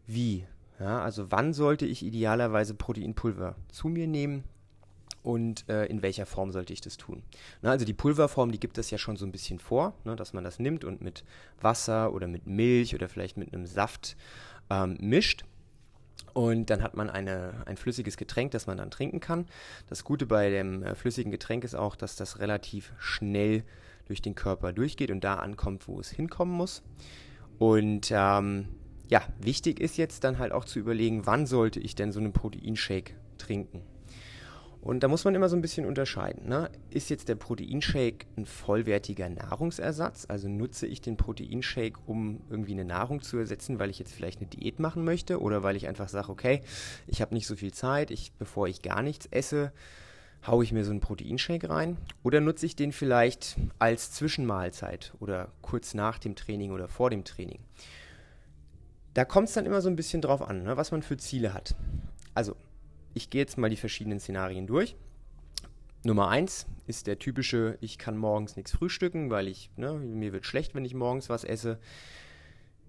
wie? 0.07 0.47
Ja, 0.81 1.03
also 1.03 1.31
wann 1.31 1.53
sollte 1.53 1.87
ich 1.87 2.05
idealerweise 2.05 2.75
Proteinpulver 2.75 3.57
zu 3.69 3.89
mir 3.89 4.07
nehmen 4.07 4.45
und 5.23 5.69
äh, 5.69 5.87
in 5.87 6.03
welcher 6.03 6.25
Form 6.25 6.53
sollte 6.53 6.73
ich 6.73 6.81
das 6.81 6.97
tun? 6.97 7.23
Na, 7.63 7.71
also 7.71 7.85
die 7.85 7.93
Pulverform, 7.93 8.53
die 8.53 8.61
gibt 8.61 8.79
es 8.79 8.91
ja 8.91 8.99
schon 8.99 9.17
so 9.17 9.27
ein 9.27 9.33
bisschen 9.33 9.59
vor, 9.59 9.93
ne, 10.05 10.17
dass 10.17 10.33
man 10.33 10.45
das 10.45 10.59
nimmt 10.59 10.85
und 10.85 11.03
mit 11.03 11.25
Wasser 11.61 12.13
oder 12.13 12.29
mit 12.29 12.47
Milch 12.47 12.95
oder 12.95 13.09
vielleicht 13.09 13.37
mit 13.37 13.53
einem 13.53 13.67
Saft 13.67 14.17
ähm, 14.71 14.97
mischt. 15.01 15.45
Und 16.35 16.71
dann 16.71 16.83
hat 16.83 16.97
man 16.97 17.11
eine, 17.11 17.63
ein 17.67 17.77
flüssiges 17.77 18.17
Getränk, 18.17 18.53
das 18.53 18.67
man 18.67 18.77
dann 18.77 18.91
trinken 18.91 19.21
kann. 19.21 19.47
Das 19.89 20.05
Gute 20.05 20.27
bei 20.27 20.51
dem 20.51 20.83
äh, 20.83 20.95
flüssigen 20.95 21.33
Getränk 21.33 21.65
ist 21.65 21.75
auch, 21.75 21.97
dass 21.97 22.17
das 22.17 22.39
relativ 22.39 22.93
schnell 22.99 23.65
durch 24.07 24.23
den 24.23 24.35
Körper 24.35 24.73
durchgeht 24.73 25.11
und 25.11 25.25
da 25.25 25.35
ankommt, 25.35 25.89
wo 25.89 25.99
es 26.01 26.11
hinkommen 26.11 26.55
muss. 26.55 26.83
Und 27.59 28.11
ähm, 28.13 28.69
ja, 29.09 29.23
wichtig 29.41 29.81
ist 29.81 29.97
jetzt 29.97 30.25
dann 30.25 30.39
halt 30.39 30.53
auch 30.53 30.65
zu 30.65 30.79
überlegen, 30.79 31.27
wann 31.27 31.47
sollte 31.47 31.81
ich 31.81 31.95
denn 31.95 32.13
so 32.13 32.21
einen 32.21 32.33
Proteinshake 32.33 33.15
trinken. 33.39 33.83
Und 34.89 35.01
da 35.01 35.09
muss 35.09 35.27
man 35.27 35.35
immer 35.35 35.51
so 35.51 35.55
ein 35.55 35.61
bisschen 35.61 35.85
unterscheiden. 35.85 36.49
Ne? 36.49 36.71
Ist 36.89 37.11
jetzt 37.11 37.29
der 37.29 37.35
Proteinshake 37.35 38.25
ein 38.39 38.47
vollwertiger 38.47 39.29
Nahrungsersatz? 39.29 40.25
Also 40.31 40.49
nutze 40.49 40.87
ich 40.87 41.03
den 41.03 41.19
Proteinshake, 41.19 41.99
um 42.07 42.41
irgendwie 42.49 42.73
eine 42.73 42.87
Nahrung 42.87 43.21
zu 43.21 43.37
ersetzen, 43.37 43.79
weil 43.79 43.91
ich 43.91 43.99
jetzt 43.99 44.15
vielleicht 44.15 44.41
eine 44.41 44.49
Diät 44.49 44.81
machen 44.81 45.05
möchte 45.05 45.43
oder 45.43 45.63
weil 45.63 45.77
ich 45.77 45.89
einfach 45.89 46.09
sage, 46.09 46.31
okay, 46.31 46.63
ich 47.07 47.21
habe 47.21 47.35
nicht 47.35 47.47
so 47.47 47.55
viel 47.55 47.71
Zeit, 47.71 48.11
ich, 48.11 48.33
bevor 48.39 48.67
ich 48.67 48.81
gar 48.81 49.03
nichts 49.03 49.27
esse, 49.27 49.75
haue 50.47 50.65
ich 50.65 50.73
mir 50.73 50.87
so 50.87 50.91
einen 50.91 51.01
Proteinshake 51.01 51.69
rein? 51.69 51.99
Oder 52.23 52.41
nutze 52.41 52.65
ich 52.65 52.75
den 52.75 52.93
vielleicht 52.93 53.59
als 53.79 54.13
Zwischenmahlzeit 54.13 55.13
oder 55.21 55.53
kurz 55.61 55.93
nach 55.93 56.19
dem 56.19 56.35
Training 56.35 56.71
oder 56.71 56.89
vor 56.89 57.11
dem 57.11 57.25
Training? 57.25 57.59
Da 59.13 59.27
kommt 59.27 59.49
es 59.49 59.55
dann 59.55 59.67
immer 59.67 59.83
so 59.83 59.91
ein 59.91 59.97
bisschen 59.97 60.23
drauf 60.23 60.41
an, 60.41 60.63
ne, 60.63 60.79
was 60.79 60.93
man 60.93 61.03
für 61.03 61.19
Ziele 61.19 61.53
hat. 61.53 61.75
Also 62.33 62.57
ich 63.15 63.31
gehe 63.31 63.41
jetzt 63.41 63.59
mal 63.59 63.71
die 63.71 63.77
verschiedenen 63.77 64.21
Szenarien 64.21 64.67
durch. 64.67 64.97
Nummer 66.05 66.29
eins 66.29 66.67
ist 66.87 67.07
der 67.07 67.19
typische, 67.19 67.77
ich 67.81 67.99
kann 67.99 68.17
morgens 68.17 68.57
nichts 68.57 68.73
frühstücken, 68.73 69.31
weil 69.31 69.49
ich, 69.49 69.71
ne, 69.77 69.93
mir 69.95 70.33
wird 70.33 70.47
schlecht, 70.47 70.75
wenn 70.75 70.85
ich 70.85 70.95
morgens 70.95 71.29
was 71.29 71.45
esse. 71.45 71.79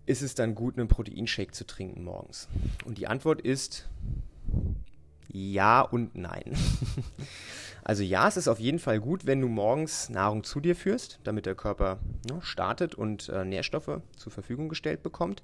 Ist 0.06 0.22
es 0.22 0.36
dann 0.36 0.56
gut, 0.56 0.78
einen 0.78 0.88
Proteinshake 0.88 1.52
zu 1.52 1.66
trinken 1.66 2.04
morgens? 2.04 2.48
Und 2.86 2.98
die 2.98 3.08
Antwort 3.08 3.42
ist 3.42 3.90
Ja 5.28 5.82
und 5.82 6.16
nein. 6.16 6.56
Also 7.90 8.04
ja, 8.04 8.28
es 8.28 8.38
ist 8.38 8.48
auf 8.48 8.60
jeden 8.60 8.78
Fall 8.78 9.00
gut, 9.00 9.26
wenn 9.26 9.42
du 9.42 9.48
morgens 9.48 10.10
Nahrung 10.10 10.44
zu 10.44 10.60
dir 10.60 10.76
führst, 10.76 11.20
damit 11.24 11.48
der 11.48 11.56
Körper 11.56 11.98
ne, 12.30 12.40
startet 12.44 12.94
und 12.94 13.30
äh, 13.30 13.46
Nährstoffe 13.46 14.02
zur 14.16 14.32
Verfügung 14.32 14.70
gestellt 14.70 15.02
bekommt. 15.02 15.42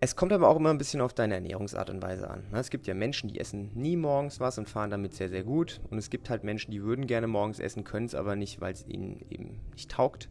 Es 0.00 0.14
kommt 0.14 0.32
aber 0.32 0.48
auch 0.48 0.56
immer 0.56 0.70
ein 0.70 0.78
bisschen 0.78 1.00
auf 1.00 1.12
deine 1.12 1.34
Ernährungsart 1.34 1.90
und 1.90 2.02
Weise 2.02 2.30
an. 2.30 2.44
Ne? 2.52 2.60
Es 2.60 2.70
gibt 2.70 2.86
ja 2.86 2.94
Menschen, 2.94 3.28
die 3.28 3.40
essen 3.40 3.70
nie 3.74 3.96
morgens 3.96 4.38
was 4.38 4.56
und 4.56 4.68
fahren 4.68 4.90
damit 4.90 5.14
sehr, 5.14 5.28
sehr 5.28 5.42
gut. 5.42 5.80
Und 5.90 5.98
es 5.98 6.08
gibt 6.08 6.30
halt 6.30 6.44
Menschen, 6.44 6.70
die 6.70 6.82
würden 6.82 7.08
gerne 7.08 7.26
morgens 7.26 7.58
essen, 7.58 7.82
können 7.82 8.06
es 8.06 8.14
aber 8.14 8.36
nicht, 8.36 8.60
weil 8.60 8.72
es 8.72 8.86
ihnen 8.86 9.24
eben 9.30 9.60
nicht 9.72 9.90
taugt. 9.90 10.28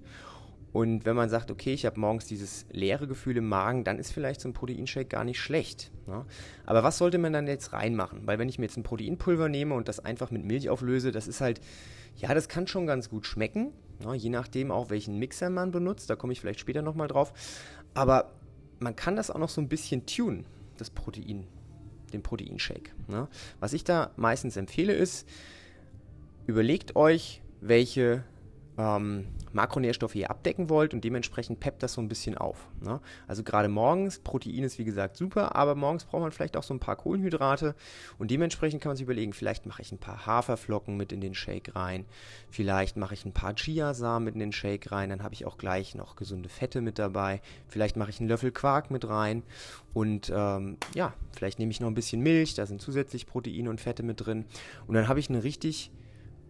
Und 0.71 1.05
wenn 1.05 1.15
man 1.15 1.29
sagt, 1.29 1.51
okay, 1.51 1.73
ich 1.73 1.85
habe 1.85 1.99
morgens 1.99 2.25
dieses 2.25 2.65
leere 2.71 3.07
Gefühl 3.07 3.37
im 3.37 3.49
Magen, 3.49 3.83
dann 3.83 3.99
ist 3.99 4.11
vielleicht 4.11 4.41
so 4.41 4.49
ein 4.49 4.53
Proteinshake 4.53 5.07
gar 5.07 5.23
nicht 5.23 5.39
schlecht. 5.39 5.91
Ne? 6.05 6.25
Aber 6.65 6.83
was 6.83 6.97
sollte 6.97 7.17
man 7.17 7.33
dann 7.33 7.47
jetzt 7.47 7.73
reinmachen? 7.73 8.21
Weil 8.25 8.39
wenn 8.39 8.47
ich 8.47 8.59
mir 8.59 8.65
jetzt 8.65 8.77
ein 8.77 8.83
Proteinpulver 8.83 9.49
nehme 9.49 9.75
und 9.75 9.87
das 9.87 9.99
einfach 9.99 10.31
mit 10.31 10.45
Milch 10.45 10.69
auflöse, 10.69 11.11
das 11.11 11.27
ist 11.27 11.41
halt, 11.41 11.59
ja, 12.15 12.33
das 12.33 12.47
kann 12.47 12.67
schon 12.67 12.85
ganz 12.85 13.09
gut 13.09 13.25
schmecken. 13.25 13.73
Ne? 14.05 14.15
Je 14.15 14.29
nachdem 14.29 14.71
auch, 14.71 14.89
welchen 14.89 15.17
Mixer 15.19 15.49
man 15.49 15.71
benutzt. 15.71 16.09
Da 16.09 16.15
komme 16.15 16.31
ich 16.31 16.39
vielleicht 16.39 16.59
später 16.59 16.81
nochmal 16.81 17.07
drauf. 17.07 17.33
Aber 17.93 18.31
man 18.79 18.95
kann 18.95 19.15
das 19.15 19.29
auch 19.29 19.39
noch 19.39 19.49
so 19.49 19.61
ein 19.61 19.69
bisschen 19.69 20.05
tunen, 20.05 20.45
das 20.77 20.89
Protein, 20.89 21.45
den 22.13 22.23
Proteinshake. 22.23 22.91
Ne? 23.07 23.27
Was 23.59 23.73
ich 23.73 23.83
da 23.83 24.11
meistens 24.15 24.57
empfehle 24.57 24.93
ist, 24.93 25.27
überlegt 26.45 26.95
euch, 26.95 27.41
welche 27.61 28.23
ähm, 28.77 29.25
Makronährstoffe 29.53 30.15
ihr 30.15 30.29
abdecken 30.29 30.69
wollt 30.69 30.93
und 30.93 31.03
dementsprechend 31.03 31.59
peppt 31.59 31.81
das 31.83 31.93
so 31.93 32.01
ein 32.01 32.07
bisschen 32.07 32.37
auf. 32.37 32.67
Ne? 32.81 32.99
Also 33.27 33.43
gerade 33.43 33.69
morgens, 33.69 34.19
Protein 34.19 34.63
ist 34.63 34.77
wie 34.77 34.85
gesagt 34.85 35.17
super, 35.17 35.55
aber 35.55 35.73
morgens 35.73 36.05
braucht 36.05 36.21
man 36.21 36.31
vielleicht 36.31 36.55
auch 36.57 36.63
so 36.63 36.73
ein 36.73 36.79
paar 36.79 36.95
Kohlenhydrate 36.95 37.75
und 38.19 38.29
dementsprechend 38.29 38.81
kann 38.81 38.91
man 38.91 38.97
sich 38.97 39.03
überlegen, 39.03 39.33
vielleicht 39.33 39.65
mache 39.65 39.81
ich 39.81 39.91
ein 39.91 39.97
paar 39.97 40.25
Haferflocken 40.25 40.95
mit 40.95 41.11
in 41.11 41.21
den 41.21 41.33
Shake 41.33 41.75
rein, 41.75 42.05
vielleicht 42.51 42.97
mache 42.97 43.15
ich 43.15 43.25
ein 43.25 43.33
paar 43.33 43.55
Chiasamen 43.55 44.25
mit 44.25 44.35
in 44.35 44.39
den 44.39 44.51
Shake 44.51 44.91
rein, 44.91 45.09
dann 45.09 45.23
habe 45.23 45.33
ich 45.33 45.45
auch 45.45 45.57
gleich 45.57 45.95
noch 45.95 46.15
gesunde 46.15 46.49
Fette 46.49 46.81
mit 46.81 46.99
dabei, 46.99 47.41
vielleicht 47.67 47.97
mache 47.97 48.11
ich 48.11 48.19
einen 48.19 48.29
Löffel 48.29 48.51
Quark 48.51 48.91
mit 48.91 49.07
rein 49.07 49.43
und 49.93 50.31
ähm, 50.33 50.77
ja, 50.93 51.13
vielleicht 51.31 51.57
nehme 51.57 51.71
ich 51.71 51.79
noch 51.79 51.87
ein 51.87 51.95
bisschen 51.95 52.21
Milch, 52.21 52.53
da 52.53 52.67
sind 52.67 52.81
zusätzlich 52.81 53.25
Proteine 53.25 53.69
und 53.71 53.81
Fette 53.81 54.03
mit 54.03 54.23
drin 54.23 54.45
und 54.85 54.93
dann 54.93 55.07
habe 55.07 55.19
ich 55.19 55.29
eine 55.29 55.43
richtig 55.43 55.91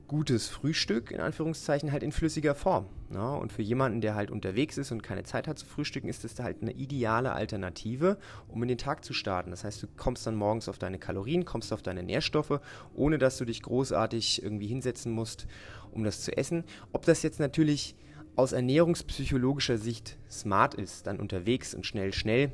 gutes 0.08 0.48
Frühstück, 0.48 1.12
in 1.12 1.20
Anführungszeichen, 1.20 1.92
halt 1.92 2.04
in 2.04 2.12
flüssiger 2.12 2.56
Form. 2.56 2.88
Ne? 3.10 3.32
und 3.38 3.54
für 3.54 3.62
jemanden, 3.62 4.02
der 4.02 4.16
halt 4.16 4.32
unterwegs 4.32 4.78
ist 4.78 4.92
und 4.92 5.02
keine 5.02 5.24
Zeit 5.24 5.48
hat 5.48 5.58
zu 5.58 5.66
frühstücken, 5.66 6.10
ist 6.10 6.26
das 6.26 6.40
halt 6.40 6.62
eine 6.62 6.74
ideale 6.74 7.32
Alternative, 7.32 8.18
um 8.50 8.62
in 8.64 8.68
den 8.68 8.78
Tag 8.78 9.06
zu 9.06 9.14
starten. 9.14 9.52
Das 9.52 9.64
heißt, 9.64 9.82
du 9.82 9.88
kommst 9.96 10.28
dann 10.28 10.36
morgens 10.36 10.68
auf 10.68 10.78
deine 10.78 11.00
Kalorien, 11.00 11.46
kommst 11.46 11.72
auf 11.72 11.82
deine 11.82 12.04
Nährstoffe, 12.04 12.60
ohne 12.94 13.18
dass 13.18 13.38
du 13.38 13.46
dich 13.46 13.62
großartig 13.62 14.44
irgendwie 14.44 14.68
hinsetzen 14.68 15.14
musst, 15.14 15.48
um 15.92 16.04
das 16.04 16.22
zu 16.22 16.36
essen. 16.36 16.66
Ob 16.92 17.06
das 17.06 17.24
jetzt 17.24 17.40
natürlich 17.40 17.96
aus 18.36 18.52
ernährungspsychologischer 18.52 19.78
Sicht 19.78 20.18
smart 20.30 20.74
ist, 20.74 21.08
dann 21.08 21.20
unterwegs 21.20 21.74
und 21.74 21.86
schnell, 21.86 22.14
schnell, 22.14 22.52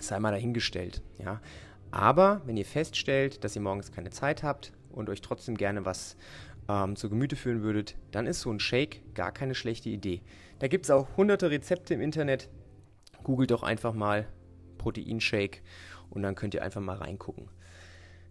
sei 0.00 0.20
mal 0.20 0.32
dahingestellt. 0.32 1.02
Ja. 1.18 1.40
Aber 1.90 2.42
wenn 2.44 2.58
ihr 2.58 2.66
feststellt, 2.66 3.42
dass 3.42 3.56
ihr 3.56 3.62
morgens 3.62 3.90
keine 3.90 4.10
Zeit 4.10 4.42
habt 4.42 4.72
und 4.92 5.08
euch 5.08 5.22
trotzdem 5.22 5.56
gerne 5.56 5.84
was 5.84 6.16
ähm, 6.68 6.96
zu 6.96 7.08
Gemüte 7.08 7.36
führen 7.36 7.62
würdet, 7.62 7.96
dann 8.10 8.26
ist 8.26 8.40
so 8.40 8.50
ein 8.50 8.60
Shake 8.60 9.14
gar 9.14 9.32
keine 9.32 9.54
schlechte 9.54 9.88
Idee. 9.88 10.22
Da 10.58 10.68
gibt 10.68 10.84
es 10.86 10.90
auch 10.90 11.16
hunderte 11.16 11.50
Rezepte 11.50 11.94
im 11.94 12.00
Internet. 12.00 12.48
Googelt 13.24 13.50
doch 13.50 13.62
einfach 13.62 13.94
mal 13.94 14.26
Proteinshake 14.78 15.60
und 16.10 16.22
dann 16.22 16.34
könnt 16.34 16.54
ihr 16.54 16.62
einfach 16.62 16.80
mal 16.80 16.96
reingucken. 16.96 17.48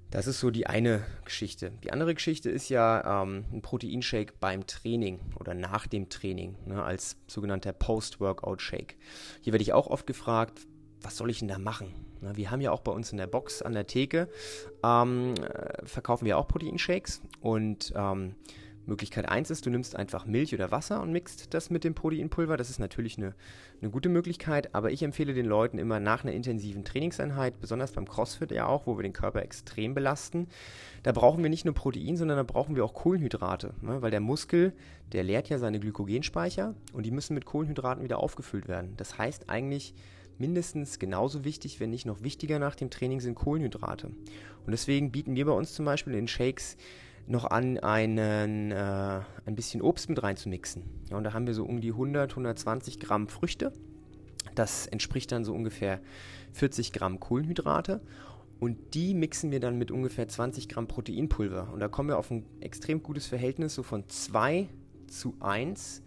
Das 0.10 0.26
ist 0.26 0.40
so 0.40 0.52
die 0.52 0.68
eine 0.68 1.06
Geschichte. 1.26 1.72
Die 1.84 1.92
andere 1.92 2.14
Geschichte 2.14 2.50
ist 2.50 2.70
ja 2.70 3.24
ähm, 3.24 3.44
ein 3.52 3.62
Proteinshake 3.62 4.34
beim 4.40 4.66
Training 4.66 5.20
oder 5.38 5.54
nach 5.54 5.86
dem 5.86 6.08
Training, 6.08 6.56
ne, 6.66 6.82
als 6.82 7.18
sogenannter 7.28 7.74
Post-Workout-Shake. 7.74 8.96
Hier 9.42 9.52
werde 9.52 9.64
ich 9.64 9.74
auch 9.74 9.88
oft 9.88 10.08
gefragt, 10.08 10.62
was 11.02 11.18
soll 11.18 11.30
ich 11.30 11.40
denn 11.40 11.50
da 11.50 11.58
machen? 11.58 11.94
Na, 12.22 12.36
wir 12.36 12.52
haben 12.52 12.62
ja 12.62 12.72
auch 12.72 12.82
bei 12.82 12.92
uns 12.92 13.12
in 13.12 13.18
der 13.18 13.28
Box 13.28 13.62
an 13.62 13.74
der 13.74 13.88
Theke, 13.88 14.30
ähm, 14.84 15.34
äh, 15.36 15.86
verkaufen 15.86 16.26
wir 16.26 16.38
auch 16.38 16.48
Proteinshakes 16.48 17.22
und 17.42 17.94
ähm, 17.96 18.36
Möglichkeit 18.88 19.28
1 19.28 19.52
ist, 19.52 19.66
du 19.66 19.70
nimmst 19.70 19.96
einfach 19.96 20.26
Milch 20.26 20.54
oder 20.54 20.72
Wasser 20.72 21.02
und 21.02 21.12
mixt 21.12 21.54
das 21.54 21.70
mit 21.70 21.84
dem 21.84 21.94
Proteinpulver. 21.94 22.56
Das 22.56 22.70
ist 22.70 22.80
natürlich 22.80 23.18
eine, 23.18 23.36
eine 23.82 23.92
gute 23.92 24.10
Möglichkeit, 24.10 24.74
aber 24.74 24.92
ich 24.92 25.04
empfehle 25.04 25.34
den 25.34 25.46
Leuten 25.46 25.78
immer 25.78 26.00
nach 26.00 26.24
einer 26.24 26.34
intensiven 26.34 26.86
Trainingseinheit, 26.86 27.60
besonders 27.60 27.92
beim 27.92 28.08
CrossFit 28.08 28.52
ja 28.52 28.66
auch, 28.66 28.88
wo 28.88 28.98
wir 28.98 29.04
den 29.04 29.14
Körper 29.14 29.42
extrem 29.42 29.94
belasten, 29.94 30.48
da 31.04 31.12
brauchen 31.12 31.44
wir 31.44 31.50
nicht 31.50 31.66
nur 31.66 31.74
Protein, 31.74 32.18
sondern 32.18 32.38
da 32.38 32.44
brauchen 32.44 32.76
wir 32.76 32.86
auch 32.86 32.94
Kohlenhydrate, 32.94 33.74
ne? 33.82 34.02
weil 34.02 34.12
der 34.12 34.22
Muskel, 34.22 34.74
der 35.12 35.24
leert 35.24 35.50
ja 35.50 35.58
seine 35.60 35.80
Glykogenspeicher 35.80 36.74
und 36.94 37.06
die 37.06 37.12
müssen 37.12 37.34
mit 37.34 37.46
Kohlenhydraten 37.46 38.04
wieder 38.04 38.20
aufgefüllt 38.20 38.68
werden. 38.68 38.94
Das 38.96 39.18
heißt 39.18 39.50
eigentlich, 39.50 39.94
mindestens 40.40 41.00
genauso 41.00 41.44
wichtig, 41.44 41.80
wenn 41.80 41.90
nicht 41.90 42.06
noch 42.06 42.22
wichtiger 42.22 42.60
nach 42.60 42.76
dem 42.76 42.90
Training 42.90 43.20
sind 43.20 43.36
Kohlenhydrate. 43.36 44.08
Und 44.08 44.72
deswegen 44.72 45.12
bieten 45.12 45.36
wir 45.36 45.46
bei 45.46 45.52
uns 45.52 45.74
zum 45.74 45.86
Beispiel 45.86 46.14
in 46.14 46.28
Shakes 46.28 46.78
noch 47.28 47.46
an, 47.46 47.78
einen, 47.80 48.72
äh, 48.72 49.22
ein 49.46 49.56
bisschen 49.56 49.82
Obst 49.82 50.10
mit 50.10 50.22
reinzumixen. 50.24 50.84
Ja, 51.10 51.18
und 51.18 51.24
da 51.24 51.34
haben 51.34 51.48
wir 51.48 51.54
so 51.54 51.66
um 51.66 51.82
die 51.82 51.92
100, 51.92 52.32
120 52.32 53.00
Gramm 53.00 53.28
Früchte. 53.28 53.74
Das 54.56 54.88
entspricht 54.88 55.32
dann 55.32 55.44
so 55.44 55.54
ungefähr 55.54 56.00
40 56.54 56.94
Gramm 56.94 57.20
Kohlenhydrate. 57.20 58.02
Und 58.60 58.96
die 58.96 59.14
mixen 59.14 59.52
wir 59.52 59.60
dann 59.60 59.78
mit 59.78 59.92
ungefähr 59.92 60.28
20 60.28 60.68
Gramm 60.68 60.88
Proteinpulver. 60.88 61.72
Und 61.72 61.80
da 61.80 61.88
kommen 61.88 62.10
wir 62.10 62.18
auf 62.18 62.32
ein 62.32 62.46
extrem 62.60 63.04
gutes 63.04 63.28
Verhältnis, 63.28 63.76
so 63.76 63.84
von 63.84 64.08
2 64.08 64.68
zu 65.08 65.36
1 65.40 66.02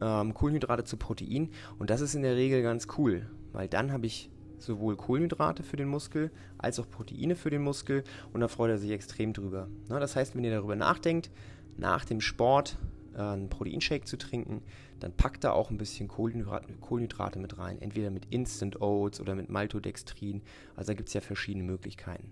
ähm, 0.00 0.34
Kohlenhydrate 0.34 0.84
zu 0.84 0.96
Protein. 0.96 1.50
Und 1.78 1.90
das 1.90 2.00
ist 2.00 2.14
in 2.14 2.22
der 2.22 2.36
Regel 2.36 2.62
ganz 2.62 2.86
cool, 2.96 3.26
weil 3.54 3.68
dann 3.68 3.92
habe 3.92 4.06
ich 4.06 4.28
sowohl 4.58 4.96
Kohlenhydrate 4.96 5.62
für 5.62 5.76
den 5.76 5.88
Muskel 5.88 6.30
als 6.58 6.78
auch 6.78 6.88
Proteine 6.88 7.36
für 7.36 7.50
den 7.50 7.62
Muskel 7.62 8.04
und 8.32 8.40
da 8.40 8.48
freut 8.48 8.70
er 8.70 8.78
sich 8.78 8.90
extrem 8.90 9.32
drüber. 9.32 9.68
Na, 9.88 9.98
das 9.98 10.16
heißt, 10.16 10.36
wenn 10.36 10.44
ihr 10.44 10.50
darüber 10.50 10.76
nachdenkt, 10.76 11.30
nach 11.76 12.04
dem 12.04 12.20
Sport 12.20 12.76
äh, 13.14 13.20
einen 13.20 13.48
Proteinshake 13.48 14.04
zu 14.04 14.16
trinken, 14.16 14.62
dann 15.00 15.12
packt 15.12 15.44
da 15.44 15.52
auch 15.52 15.70
ein 15.70 15.78
bisschen 15.78 16.08
Kohlenhydrate, 16.08 16.72
Kohlenhydrate 16.80 17.38
mit 17.38 17.58
rein, 17.58 17.80
entweder 17.80 18.10
mit 18.10 18.26
Instant 18.30 18.80
Oats 18.80 19.20
oder 19.20 19.34
mit 19.34 19.50
Maltodextrin. 19.50 20.42
Also 20.76 20.92
da 20.92 20.94
gibt 20.94 21.08
es 21.08 21.14
ja 21.14 21.20
verschiedene 21.20 21.64
Möglichkeiten. 21.64 22.30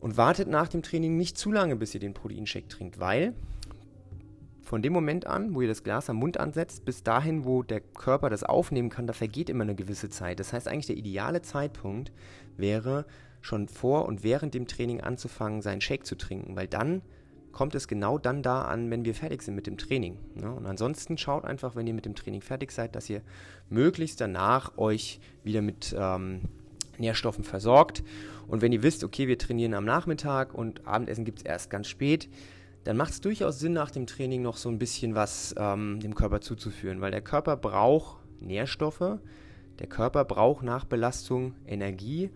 Und 0.00 0.16
wartet 0.16 0.48
nach 0.48 0.68
dem 0.68 0.82
Training 0.82 1.16
nicht 1.16 1.38
zu 1.38 1.50
lange, 1.50 1.76
bis 1.76 1.94
ihr 1.94 2.00
den 2.00 2.14
Proteinshake 2.14 2.68
trinkt, 2.68 3.00
weil 3.00 3.34
von 4.64 4.82
dem 4.82 4.92
Moment 4.92 5.26
an, 5.26 5.54
wo 5.54 5.60
ihr 5.60 5.68
das 5.68 5.84
Glas 5.84 6.08
am 6.08 6.16
Mund 6.16 6.40
ansetzt, 6.40 6.84
bis 6.84 7.02
dahin, 7.02 7.44
wo 7.44 7.62
der 7.62 7.80
Körper 7.80 8.30
das 8.30 8.42
aufnehmen 8.42 8.88
kann, 8.88 9.06
da 9.06 9.12
vergeht 9.12 9.50
immer 9.50 9.64
eine 9.64 9.74
gewisse 9.74 10.08
Zeit. 10.08 10.40
Das 10.40 10.52
heißt, 10.52 10.68
eigentlich 10.68 10.86
der 10.86 10.96
ideale 10.96 11.42
Zeitpunkt 11.42 12.12
wäre, 12.56 13.04
schon 13.42 13.68
vor 13.68 14.06
und 14.06 14.24
während 14.24 14.54
dem 14.54 14.66
Training 14.66 15.02
anzufangen, 15.02 15.60
seinen 15.60 15.82
Shake 15.82 16.06
zu 16.06 16.16
trinken, 16.16 16.56
weil 16.56 16.66
dann 16.66 17.02
kommt 17.52 17.74
es 17.74 17.86
genau 17.86 18.18
dann 18.18 18.42
da 18.42 18.62
an, 18.62 18.90
wenn 18.90 19.04
wir 19.04 19.14
fertig 19.14 19.42
sind 19.42 19.54
mit 19.54 19.66
dem 19.66 19.76
Training. 19.76 20.18
Ne? 20.34 20.50
Und 20.50 20.66
ansonsten 20.66 21.16
schaut 21.18 21.44
einfach, 21.44 21.76
wenn 21.76 21.86
ihr 21.86 21.94
mit 21.94 22.04
dem 22.04 22.14
Training 22.14 22.40
fertig 22.40 22.72
seid, 22.72 22.96
dass 22.96 23.08
ihr 23.08 23.22
möglichst 23.68 24.20
danach 24.20 24.76
euch 24.76 25.20
wieder 25.44 25.62
mit 25.62 25.94
ähm, 25.96 26.40
Nährstoffen 26.98 27.44
versorgt. 27.44 28.02
Und 28.48 28.60
wenn 28.60 28.72
ihr 28.72 28.82
wisst, 28.82 29.04
okay, 29.04 29.28
wir 29.28 29.38
trainieren 29.38 29.74
am 29.74 29.84
Nachmittag 29.84 30.52
und 30.52 30.86
Abendessen 30.86 31.24
gibt 31.24 31.38
es 31.38 31.44
erst 31.44 31.70
ganz 31.70 31.86
spät, 31.86 32.28
dann 32.84 32.96
macht 32.96 33.12
es 33.12 33.20
durchaus 33.20 33.58
Sinn, 33.58 33.72
nach 33.72 33.90
dem 33.90 34.06
Training 34.06 34.42
noch 34.42 34.56
so 34.56 34.68
ein 34.68 34.78
bisschen 34.78 35.14
was 35.14 35.54
ähm, 35.58 36.00
dem 36.00 36.14
Körper 36.14 36.40
zuzuführen, 36.40 37.00
weil 37.00 37.10
der 37.10 37.22
Körper 37.22 37.56
braucht 37.56 38.18
Nährstoffe, 38.40 39.18
der 39.78 39.86
Körper 39.88 40.24
braucht 40.24 40.62
nach 40.62 40.84
Belastung 40.84 41.54
Energie, 41.66 42.30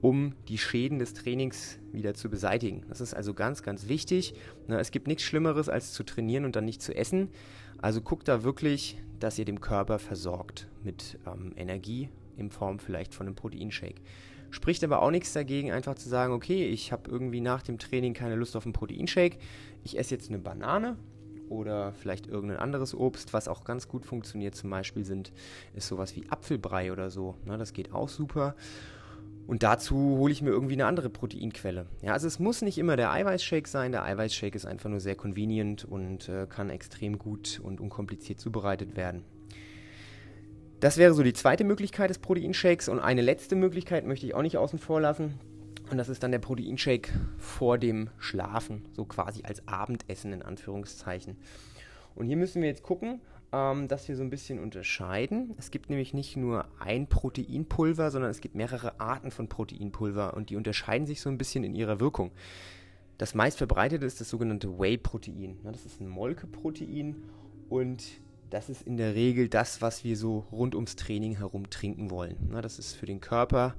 um 0.00 0.34
die 0.48 0.58
Schäden 0.58 0.98
des 0.98 1.14
Trainings 1.14 1.78
wieder 1.92 2.12
zu 2.12 2.28
beseitigen. 2.28 2.84
Das 2.88 3.00
ist 3.00 3.14
also 3.14 3.32
ganz, 3.32 3.62
ganz 3.62 3.88
wichtig. 3.88 4.34
Na, 4.66 4.78
es 4.78 4.90
gibt 4.90 5.06
nichts 5.06 5.22
Schlimmeres, 5.22 5.70
als 5.70 5.94
zu 5.94 6.02
trainieren 6.02 6.44
und 6.44 6.56
dann 6.56 6.66
nicht 6.66 6.82
zu 6.82 6.94
essen. 6.94 7.30
Also 7.78 8.02
guckt 8.02 8.28
da 8.28 8.42
wirklich, 8.42 8.98
dass 9.18 9.38
ihr 9.38 9.46
dem 9.46 9.60
Körper 9.60 9.98
versorgt 9.98 10.68
mit 10.82 11.18
ähm, 11.26 11.52
Energie 11.56 12.10
in 12.36 12.50
Form 12.50 12.80
vielleicht 12.80 13.14
von 13.14 13.26
einem 13.26 13.36
Proteinshake. 13.36 14.02
Spricht 14.50 14.84
aber 14.84 15.02
auch 15.02 15.10
nichts 15.10 15.32
dagegen, 15.32 15.72
einfach 15.72 15.94
zu 15.94 16.08
sagen, 16.08 16.32
okay, 16.32 16.66
ich 16.66 16.92
habe 16.92 17.10
irgendwie 17.10 17.40
nach 17.40 17.62
dem 17.62 17.78
Training 17.78 18.14
keine 18.14 18.36
Lust 18.36 18.54
auf 18.56 18.64
einen 18.64 18.72
Proteinshake. 18.72 19.38
Ich 19.84 19.98
esse 19.98 20.14
jetzt 20.14 20.28
eine 20.28 20.38
Banane 20.38 20.96
oder 21.48 21.92
vielleicht 21.92 22.26
irgendein 22.26 22.58
anderes 22.58 22.94
Obst, 22.94 23.32
was 23.32 23.48
auch 23.48 23.64
ganz 23.64 23.86
gut 23.86 24.04
funktioniert. 24.04 24.54
Zum 24.54 24.70
Beispiel 24.70 25.04
sind, 25.04 25.32
ist 25.74 25.88
sowas 25.88 26.16
wie 26.16 26.24
Apfelbrei 26.28 26.90
oder 26.90 27.10
so. 27.10 27.36
Ne, 27.44 27.58
das 27.58 27.72
geht 27.72 27.92
auch 27.92 28.08
super. 28.08 28.54
Und 29.46 29.62
dazu 29.62 29.94
hole 29.94 30.32
ich 30.32 30.40
mir 30.40 30.50
irgendwie 30.50 30.72
eine 30.72 30.86
andere 30.86 31.10
Proteinquelle. 31.10 31.86
Ja, 32.00 32.14
also 32.14 32.26
es 32.26 32.38
muss 32.38 32.62
nicht 32.62 32.78
immer 32.78 32.96
der 32.96 33.12
Eiweißshake 33.12 33.68
sein. 33.68 33.92
Der 33.92 34.02
Eiweißshake 34.02 34.56
ist 34.56 34.64
einfach 34.64 34.88
nur 34.88 35.00
sehr 35.00 35.16
convenient 35.16 35.84
und 35.84 36.30
äh, 36.30 36.46
kann 36.48 36.70
extrem 36.70 37.18
gut 37.18 37.60
und 37.62 37.78
unkompliziert 37.78 38.40
zubereitet 38.40 38.96
werden. 38.96 39.22
Das 40.80 40.96
wäre 40.96 41.12
so 41.12 41.22
die 41.22 41.34
zweite 41.34 41.64
Möglichkeit 41.64 42.08
des 42.08 42.18
Proteinshakes. 42.18 42.88
Und 42.88 43.00
eine 43.00 43.20
letzte 43.20 43.54
Möglichkeit 43.54 44.06
möchte 44.06 44.26
ich 44.26 44.34
auch 44.34 44.42
nicht 44.42 44.56
außen 44.56 44.78
vor 44.78 45.00
lassen. 45.00 45.38
Und 45.90 45.98
das 45.98 46.08
ist 46.08 46.22
dann 46.22 46.32
der 46.32 46.38
Proteinshake 46.38 47.10
vor 47.38 47.78
dem 47.78 48.10
Schlafen, 48.18 48.86
so 48.92 49.04
quasi 49.04 49.42
als 49.44 49.66
Abendessen 49.68 50.32
in 50.32 50.42
Anführungszeichen. 50.42 51.36
Und 52.14 52.26
hier 52.26 52.36
müssen 52.36 52.62
wir 52.62 52.68
jetzt 52.68 52.82
gucken, 52.82 53.20
ähm, 53.52 53.88
dass 53.88 54.08
wir 54.08 54.16
so 54.16 54.22
ein 54.22 54.30
bisschen 54.30 54.58
unterscheiden. 54.58 55.54
Es 55.58 55.70
gibt 55.70 55.90
nämlich 55.90 56.14
nicht 56.14 56.36
nur 56.36 56.66
ein 56.80 57.06
Proteinpulver, 57.06 58.10
sondern 58.10 58.30
es 58.30 58.40
gibt 58.40 58.54
mehrere 58.54 59.00
Arten 59.00 59.30
von 59.30 59.48
Proteinpulver 59.48 60.34
und 60.34 60.50
die 60.50 60.56
unterscheiden 60.56 61.06
sich 61.06 61.20
so 61.20 61.28
ein 61.28 61.38
bisschen 61.38 61.64
in 61.64 61.74
ihrer 61.74 62.00
Wirkung. 62.00 62.32
Das 63.18 63.34
meist 63.34 63.58
verbreitete 63.58 64.04
ist 64.04 64.20
das 64.20 64.28
sogenannte 64.28 64.78
Whey-Protein. 64.78 65.58
Das 65.62 65.86
ist 65.86 66.00
ein 66.00 66.08
Molkeprotein 66.08 67.22
und 67.68 68.02
das 68.54 68.68
ist 68.68 68.82
in 68.82 68.96
der 68.96 69.16
Regel 69.16 69.48
das, 69.48 69.82
was 69.82 70.04
wir 70.04 70.16
so 70.16 70.46
rund 70.52 70.76
ums 70.76 70.94
Training 70.94 71.38
herum 71.38 71.68
trinken 71.70 72.10
wollen. 72.10 72.36
Das 72.62 72.78
ist 72.78 72.94
für 72.94 73.04
den 73.04 73.20
Körper 73.20 73.74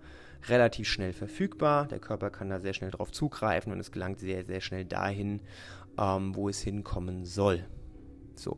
relativ 0.50 0.90
schnell 0.90 1.14
verfügbar. 1.14 1.88
Der 1.88 2.00
Körper 2.00 2.30
kann 2.30 2.50
da 2.50 2.60
sehr 2.60 2.74
schnell 2.74 2.92
drauf 2.92 3.14
zugreifen 3.14 3.72
und 3.72 3.80
es 3.80 3.94
gelangt 3.94 4.20
sehr, 4.20 4.44
sehr 4.44 4.60
schnell 4.60 4.84
dahin, 4.84 5.42
ähm, 5.98 6.36
wo 6.36 6.50
es 6.50 6.60
hinkommen 6.60 7.24
soll. 7.24 7.66
So. 8.36 8.58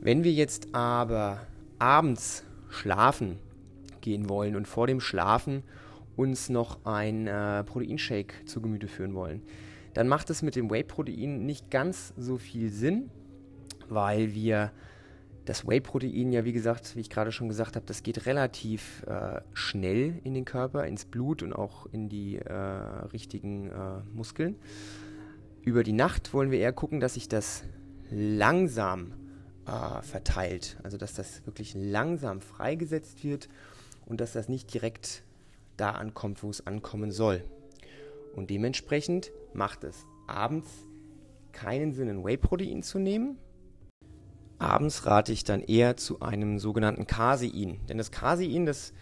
Wenn 0.00 0.24
wir 0.24 0.32
jetzt 0.32 0.74
aber 0.74 1.46
abends 1.78 2.44
schlafen 2.70 3.38
gehen 4.00 4.30
wollen 4.30 4.56
und 4.56 4.66
vor 4.66 4.86
dem 4.86 5.00
Schlafen 5.00 5.62
uns 6.16 6.48
noch 6.48 6.86
ein 6.86 7.26
äh, 7.26 7.64
Proteinshake 7.64 8.46
zu 8.46 8.62
Gemüte 8.62 8.88
führen 8.88 9.14
wollen, 9.14 9.42
dann 9.92 10.08
macht 10.08 10.30
es 10.30 10.40
mit 10.40 10.56
dem 10.56 10.70
Whey-Protein 10.70 11.44
nicht 11.44 11.70
ganz 11.70 12.14
so 12.16 12.38
viel 12.38 12.70
Sinn, 12.70 13.10
weil 13.90 14.32
wir 14.32 14.72
das 15.44 15.66
Whey-Protein 15.66 16.32
ja, 16.32 16.44
wie 16.44 16.52
gesagt, 16.52 16.94
wie 16.94 17.00
ich 17.00 17.10
gerade 17.10 17.32
schon 17.32 17.48
gesagt 17.48 17.76
habe, 17.76 17.84
das 17.86 18.02
geht 18.02 18.26
relativ 18.26 19.02
äh, 19.06 19.40
schnell 19.52 20.20
in 20.24 20.34
den 20.34 20.44
Körper, 20.44 20.86
ins 20.86 21.04
Blut 21.04 21.42
und 21.42 21.52
auch 21.52 21.86
in 21.86 22.08
die 22.08 22.36
äh, 22.36 22.52
richtigen 22.52 23.70
äh, 23.70 24.00
Muskeln. 24.14 24.56
Über 25.62 25.82
die 25.82 25.92
Nacht 25.92 26.32
wollen 26.32 26.50
wir 26.50 26.58
eher 26.58 26.72
gucken, 26.72 27.00
dass 27.00 27.14
sich 27.14 27.28
das 27.28 27.64
langsam 28.10 29.12
äh, 29.66 30.02
verteilt. 30.02 30.78
Also 30.82 30.96
dass 30.96 31.14
das 31.14 31.44
wirklich 31.46 31.74
langsam 31.74 32.40
freigesetzt 32.40 33.24
wird 33.24 33.48
und 34.06 34.20
dass 34.20 34.32
das 34.32 34.48
nicht 34.48 34.72
direkt 34.72 35.24
da 35.76 35.92
ankommt, 35.92 36.42
wo 36.42 36.50
es 36.50 36.66
ankommen 36.66 37.10
soll. 37.10 37.44
Und 38.34 38.50
dementsprechend 38.50 39.32
macht 39.52 39.84
es 39.84 40.06
abends 40.26 40.68
keinen 41.52 41.92
Sinn, 41.92 42.08
ein 42.08 42.24
Whey-Protein 42.24 42.82
zu 42.82 42.98
nehmen. 42.98 43.38
Abends 44.62 45.06
rate 45.06 45.32
ich 45.32 45.44
dann 45.44 45.60
eher 45.60 45.96
zu 45.96 46.20
einem 46.20 46.58
sogenannten 46.58 47.06
Casein. 47.06 47.80
Denn 47.88 47.98
das 47.98 48.10
Casein, 48.10 48.64
das 48.64 48.92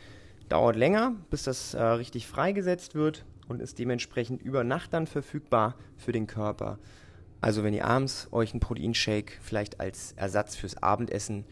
dauert 0.49 0.77
länger, 0.77 1.15
bis 1.31 1.45
das 1.45 1.75
äh, 1.75 1.83
richtig 1.83 2.27
freigesetzt 2.27 2.95
wird 2.95 3.25
und 3.49 3.61
ist 3.61 3.79
dementsprechend 3.79 4.43
über 4.43 4.65
Nacht 4.65 4.95
dann 4.95 5.07
verfügbar 5.07 5.75
für 5.97 6.13
den 6.13 6.27
Körper. 6.27 6.79
Also 7.41 7.63
wenn 7.63 7.75
ihr 7.75 7.87
abends 7.87 8.29
euch 8.33 8.53
einen 8.53 8.61
Proteinshake 8.61 9.33
vielleicht 9.41 9.81
als 9.81 10.13
Ersatz 10.13 10.57
fürs 10.57 10.83
Abendessen 10.83 11.45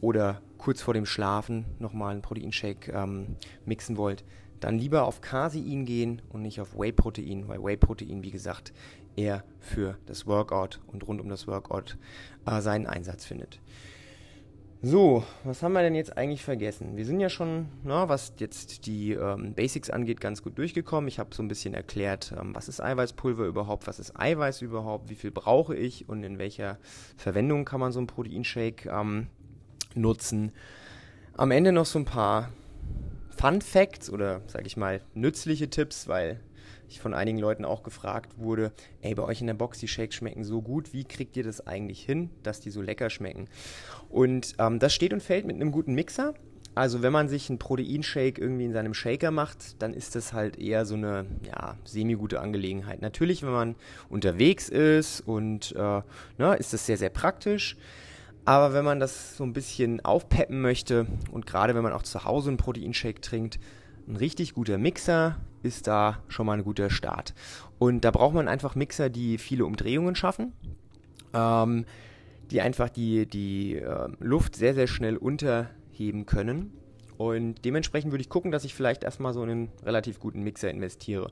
oder 0.00 0.40
kurz 0.58 0.82
vor 0.82 0.94
dem 0.94 1.06
Schlafen 1.06 1.64
nochmal 1.78 2.12
einen 2.12 2.22
Proteinshake 2.22 2.92
ähm, 2.92 3.36
mixen 3.64 3.96
wollt, 3.96 4.24
dann 4.60 4.78
lieber 4.78 5.04
auf 5.04 5.20
Casein 5.20 5.84
gehen 5.84 6.22
und 6.30 6.42
nicht 6.42 6.60
auf 6.60 6.78
Whey-Protein, 6.78 7.48
weil 7.48 7.62
Whey-Protein, 7.62 8.22
wie 8.22 8.30
gesagt, 8.30 8.72
eher 9.16 9.44
für 9.60 9.96
das 10.06 10.26
Workout 10.26 10.80
und 10.86 11.06
rund 11.06 11.20
um 11.20 11.28
das 11.28 11.46
Workout 11.46 11.96
äh, 12.46 12.60
seinen 12.60 12.86
Einsatz 12.86 13.24
findet. 13.24 13.60
So, 14.82 15.24
was 15.42 15.62
haben 15.62 15.72
wir 15.72 15.80
denn 15.80 15.94
jetzt 15.94 16.16
eigentlich 16.16 16.44
vergessen? 16.44 16.96
Wir 16.96 17.06
sind 17.06 17.18
ja 17.18 17.30
schon, 17.30 17.66
na, 17.82 18.08
was 18.08 18.34
jetzt 18.38 18.86
die 18.86 19.12
ähm, 19.12 19.54
Basics 19.54 19.88
angeht, 19.88 20.20
ganz 20.20 20.42
gut 20.42 20.58
durchgekommen. 20.58 21.08
Ich 21.08 21.18
habe 21.18 21.34
so 21.34 21.42
ein 21.42 21.48
bisschen 21.48 21.72
erklärt, 21.72 22.32
ähm, 22.38 22.54
was 22.54 22.68
ist 22.68 22.80
Eiweißpulver 22.80 23.46
überhaupt, 23.46 23.86
was 23.86 23.98
ist 23.98 24.20
Eiweiß 24.20 24.60
überhaupt, 24.62 25.08
wie 25.08 25.14
viel 25.14 25.30
brauche 25.30 25.74
ich 25.74 26.08
und 26.08 26.22
in 26.22 26.38
welcher 26.38 26.78
Verwendung 27.16 27.64
kann 27.64 27.80
man 27.80 27.90
so 27.90 27.98
einen 27.98 28.06
Proteinshake 28.06 28.88
ähm, 28.90 29.28
nutzen. 29.94 30.52
Am 31.32 31.50
Ende 31.50 31.72
noch 31.72 31.86
so 31.86 31.98
ein 31.98 32.04
paar 32.04 32.50
Fun 33.36 33.62
Facts 33.62 34.10
oder, 34.10 34.42
sage 34.46 34.66
ich 34.66 34.76
mal, 34.76 35.00
nützliche 35.14 35.68
Tipps, 35.68 36.06
weil 36.06 36.40
ich 36.88 37.00
von 37.00 37.14
einigen 37.14 37.38
Leuten 37.38 37.64
auch 37.64 37.82
gefragt 37.82 38.38
wurde, 38.38 38.72
ey, 39.02 39.14
bei 39.14 39.22
euch 39.22 39.40
in 39.40 39.46
der 39.46 39.54
Box, 39.54 39.78
die 39.78 39.88
Shakes 39.88 40.16
schmecken 40.16 40.44
so 40.44 40.62
gut, 40.62 40.92
wie 40.92 41.04
kriegt 41.04 41.36
ihr 41.36 41.44
das 41.44 41.66
eigentlich 41.66 42.04
hin, 42.04 42.30
dass 42.42 42.60
die 42.60 42.70
so 42.70 42.82
lecker 42.82 43.10
schmecken? 43.10 43.48
Und 44.08 44.54
ähm, 44.58 44.78
das 44.78 44.94
steht 44.94 45.12
und 45.12 45.22
fällt 45.22 45.46
mit 45.46 45.56
einem 45.56 45.72
guten 45.72 45.94
Mixer. 45.94 46.34
Also 46.74 47.00
wenn 47.00 47.12
man 47.12 47.28
sich 47.28 47.48
einen 47.48 47.58
Proteinshake 47.58 48.38
irgendwie 48.38 48.66
in 48.66 48.72
seinem 48.74 48.92
Shaker 48.92 49.30
macht, 49.30 49.80
dann 49.80 49.94
ist 49.94 50.14
das 50.14 50.34
halt 50.34 50.58
eher 50.58 50.84
so 50.84 50.94
eine 50.94 51.24
ja, 51.42 51.76
semi-gute 51.84 52.38
Angelegenheit. 52.38 53.00
Natürlich, 53.00 53.42
wenn 53.42 53.52
man 53.52 53.76
unterwegs 54.10 54.68
ist 54.68 55.22
und 55.22 55.72
äh, 55.72 55.78
na, 55.78 56.04
ne, 56.36 56.56
ist 56.56 56.74
das 56.74 56.84
sehr, 56.84 56.98
sehr 56.98 57.08
praktisch. 57.08 57.78
Aber 58.44 58.74
wenn 58.74 58.84
man 58.84 59.00
das 59.00 59.36
so 59.38 59.44
ein 59.44 59.54
bisschen 59.54 60.04
aufpeppen 60.04 60.60
möchte 60.60 61.06
und 61.32 61.46
gerade 61.46 61.74
wenn 61.74 61.82
man 61.82 61.94
auch 61.94 62.02
zu 62.02 62.24
Hause 62.24 62.50
einen 62.50 62.58
Proteinshake 62.58 63.22
trinkt, 63.22 63.58
ein 64.08 64.16
richtig 64.16 64.54
guter 64.54 64.78
Mixer 64.78 65.36
ist 65.62 65.86
da 65.86 66.22
schon 66.28 66.46
mal 66.46 66.58
ein 66.58 66.64
guter 66.64 66.90
Start. 66.90 67.34
Und 67.78 68.04
da 68.04 68.10
braucht 68.10 68.34
man 68.34 68.48
einfach 68.48 68.74
Mixer, 68.74 69.10
die 69.10 69.38
viele 69.38 69.66
Umdrehungen 69.66 70.14
schaffen, 70.14 70.52
ähm, 71.34 71.84
die 72.50 72.60
einfach 72.60 72.88
die, 72.88 73.26
die 73.26 73.76
äh, 73.76 74.08
Luft 74.20 74.56
sehr, 74.56 74.74
sehr 74.74 74.86
schnell 74.86 75.16
unterheben 75.16 76.26
können. 76.26 76.72
Und 77.18 77.64
dementsprechend 77.64 78.12
würde 78.12 78.22
ich 78.22 78.28
gucken, 78.28 78.50
dass 78.50 78.64
ich 78.64 78.74
vielleicht 78.74 79.02
erstmal 79.02 79.32
so 79.32 79.42
einen 79.42 79.70
relativ 79.84 80.20
guten 80.20 80.42
Mixer 80.42 80.70
investiere. 80.70 81.30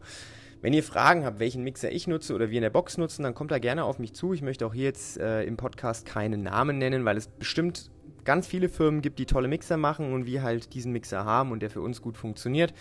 Wenn 0.64 0.72
ihr 0.72 0.83
Fragen 0.83 1.27
habt, 1.27 1.40
welchen 1.40 1.62
Mixer 1.62 1.92
ich 1.92 2.07
nutze 2.07 2.35
oder 2.35 2.48
wir 2.48 2.57
in 2.57 2.62
der 2.62 2.70
Box 2.70 2.96
nutzen, 2.96 3.22
dann 3.22 3.35
kommt 3.35 3.50
da 3.50 3.59
gerne 3.59 3.85
auf 3.85 3.98
mich 3.98 4.14
zu. 4.14 4.33
Ich 4.33 4.40
möchte 4.40 4.64
auch 4.64 4.72
hier 4.72 4.85
jetzt 4.85 5.18
äh, 5.18 5.42
im 5.42 5.59
Podcast 5.59 6.07
keinen 6.07 6.42
Namen 6.42 6.79
nennen, 6.79 7.05
weil 7.05 7.18
es 7.18 7.27
bestimmt 7.27 7.90
ganz 8.24 8.46
viele 8.46 8.70
Firmen 8.70 9.03
gibt, 9.03 9.18
die 9.18 9.27
tolle 9.27 9.46
Mixer 9.46 9.77
machen 9.77 10.14
und 10.14 10.24
wir 10.24 10.42
halt 10.42 10.72
diesen 10.72 10.90
Mixer 10.92 11.27
haben 11.27 11.53
und 11.53 11.61
der 11.61 11.68
für 11.68 11.83
uns 11.83 12.00
gut 12.00 12.16
funktioniert. 12.16 12.72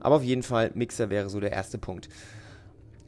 Aber 0.00 0.16
auf 0.16 0.24
jeden 0.24 0.42
Fall, 0.42 0.72
Mixer 0.74 1.08
wäre 1.08 1.30
so 1.30 1.38
der 1.38 1.52
erste 1.52 1.78
Punkt. 1.78 2.08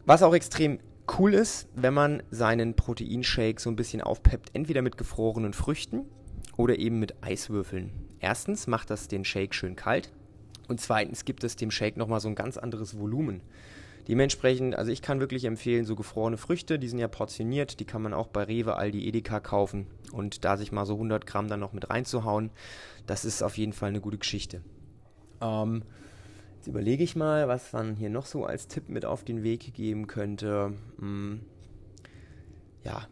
Was 0.06 0.22
auch 0.22 0.34
extrem 0.34 0.78
cool 1.18 1.34
ist, 1.34 1.66
wenn 1.74 1.92
man 1.92 2.22
seinen 2.30 2.76
Proteinshake 2.76 3.60
so 3.60 3.70
ein 3.70 3.76
bisschen 3.76 4.02
aufpeppt, 4.02 4.50
entweder 4.52 4.82
mit 4.82 4.96
gefrorenen 4.96 5.52
Früchten 5.52 6.04
oder 6.56 6.78
eben 6.78 7.00
mit 7.00 7.24
Eiswürfeln. 7.24 7.90
Erstens 8.20 8.68
macht 8.68 8.88
das 8.90 9.08
den 9.08 9.24
Shake 9.24 9.52
schön 9.52 9.74
kalt 9.74 10.12
und 10.68 10.80
zweitens 10.80 11.24
gibt 11.24 11.42
es 11.42 11.56
dem 11.56 11.72
Shake 11.72 11.96
nochmal 11.96 12.20
so 12.20 12.28
ein 12.28 12.36
ganz 12.36 12.56
anderes 12.56 12.96
Volumen. 13.00 13.40
Dementsprechend, 14.08 14.74
also 14.74 14.90
ich 14.90 15.00
kann 15.00 15.20
wirklich 15.20 15.44
empfehlen, 15.44 15.84
so 15.84 15.94
gefrorene 15.94 16.36
Früchte, 16.36 16.78
die 16.78 16.88
sind 16.88 16.98
ja 16.98 17.06
portioniert, 17.06 17.78
die 17.78 17.84
kann 17.84 18.02
man 18.02 18.14
auch 18.14 18.26
bei 18.26 18.42
Rewe, 18.42 18.76
Aldi, 18.76 19.06
Edeka 19.06 19.38
kaufen 19.38 19.86
und 20.12 20.44
da 20.44 20.56
sich 20.56 20.72
mal 20.72 20.86
so 20.86 20.94
100 20.94 21.24
Gramm 21.24 21.46
dann 21.46 21.60
noch 21.60 21.72
mit 21.72 21.88
reinzuhauen, 21.88 22.50
das 23.06 23.24
ist 23.24 23.42
auf 23.42 23.56
jeden 23.56 23.72
Fall 23.72 23.90
eine 23.90 24.00
gute 24.00 24.18
Geschichte. 24.18 24.60
Ähm, 25.40 25.84
jetzt 26.56 26.66
überlege 26.66 27.04
ich 27.04 27.14
mal, 27.14 27.46
was 27.46 27.72
man 27.72 27.94
hier 27.94 28.10
noch 28.10 28.26
so 28.26 28.44
als 28.44 28.66
Tipp 28.66 28.88
mit 28.88 29.04
auf 29.04 29.22
den 29.22 29.44
Weg 29.44 29.72
geben 29.72 30.08
könnte. 30.08 30.72
Hm, 30.98 31.40
ja, 32.84 33.06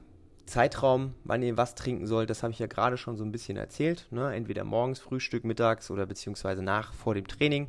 Zeitraum, 0.46 1.14
wann 1.22 1.44
ihr 1.44 1.56
was 1.56 1.76
trinken 1.76 2.08
sollt, 2.08 2.30
das 2.30 2.42
habe 2.42 2.52
ich 2.52 2.58
ja 2.58 2.66
gerade 2.66 2.96
schon 2.96 3.16
so 3.16 3.24
ein 3.24 3.30
bisschen 3.30 3.56
erzählt. 3.56 4.08
Ne? 4.10 4.34
Entweder 4.34 4.64
morgens, 4.64 4.98
Frühstück, 4.98 5.44
mittags 5.44 5.88
oder 5.92 6.06
beziehungsweise 6.06 6.62
nach 6.62 6.92
vor 6.94 7.14
dem 7.14 7.28
Training 7.28 7.68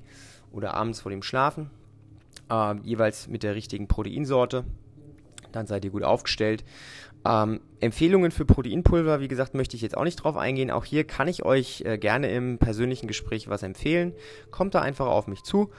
oder 0.52 0.74
abends 0.74 1.02
vor 1.02 1.12
dem 1.12 1.22
Schlafen 1.22 1.70
äh, 2.52 2.76
jeweils 2.84 3.28
mit 3.28 3.44
der 3.44 3.56
richtigen 3.56 3.88
Proteinsorte. 3.88 4.66
Dann 5.52 5.66
seid 5.66 5.84
ihr 5.86 5.92
gut 5.92 6.04
aufgestellt. 6.04 6.64
Ähm, 7.26 7.62
Empfehlungen 7.80 8.32
für 8.32 8.46
Proteinpulver, 8.46 9.20
wie 9.20 9.28
gesagt, 9.28 9.54
möchte 9.54 9.76
ich 9.76 9.82
jetzt 9.82 9.98
auch 9.98 10.04
nicht 10.04 10.18
drauf 10.18 10.38
eingehen. 10.38 10.72
Auch 10.72 10.86
hier 10.86 11.04
kann 11.06 11.28
ich 11.28 11.44
euch 11.44 11.82
äh, 11.82 11.98
gerne 11.98 12.32
im 12.32 12.58
persönlichen 12.58 13.08
Gespräch 13.08 13.48
was 13.48 13.64
empfehlen. 13.64 14.14
Kommt 14.50 14.76
da 14.76 14.82
einfach 14.82 15.08
auf 15.08 15.28
mich 15.28 15.44
zu. 15.44 15.72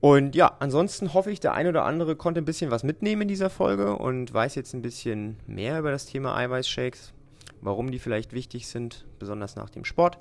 Und 0.00 0.36
ja, 0.36 0.56
ansonsten 0.60 1.12
hoffe 1.12 1.30
ich, 1.30 1.40
der 1.40 1.54
ein 1.54 1.66
oder 1.66 1.84
andere 1.84 2.14
konnte 2.14 2.40
ein 2.40 2.44
bisschen 2.44 2.70
was 2.70 2.84
mitnehmen 2.84 3.22
in 3.22 3.28
dieser 3.28 3.50
Folge 3.50 3.96
und 3.96 4.32
weiß 4.32 4.54
jetzt 4.54 4.72
ein 4.72 4.82
bisschen 4.82 5.36
mehr 5.46 5.78
über 5.80 5.90
das 5.90 6.06
Thema 6.06 6.36
Eiweißshakes, 6.36 7.12
warum 7.60 7.90
die 7.90 7.98
vielleicht 7.98 8.32
wichtig 8.32 8.68
sind, 8.68 9.06
besonders 9.18 9.56
nach 9.56 9.70
dem 9.70 9.84
Sport. 9.84 10.18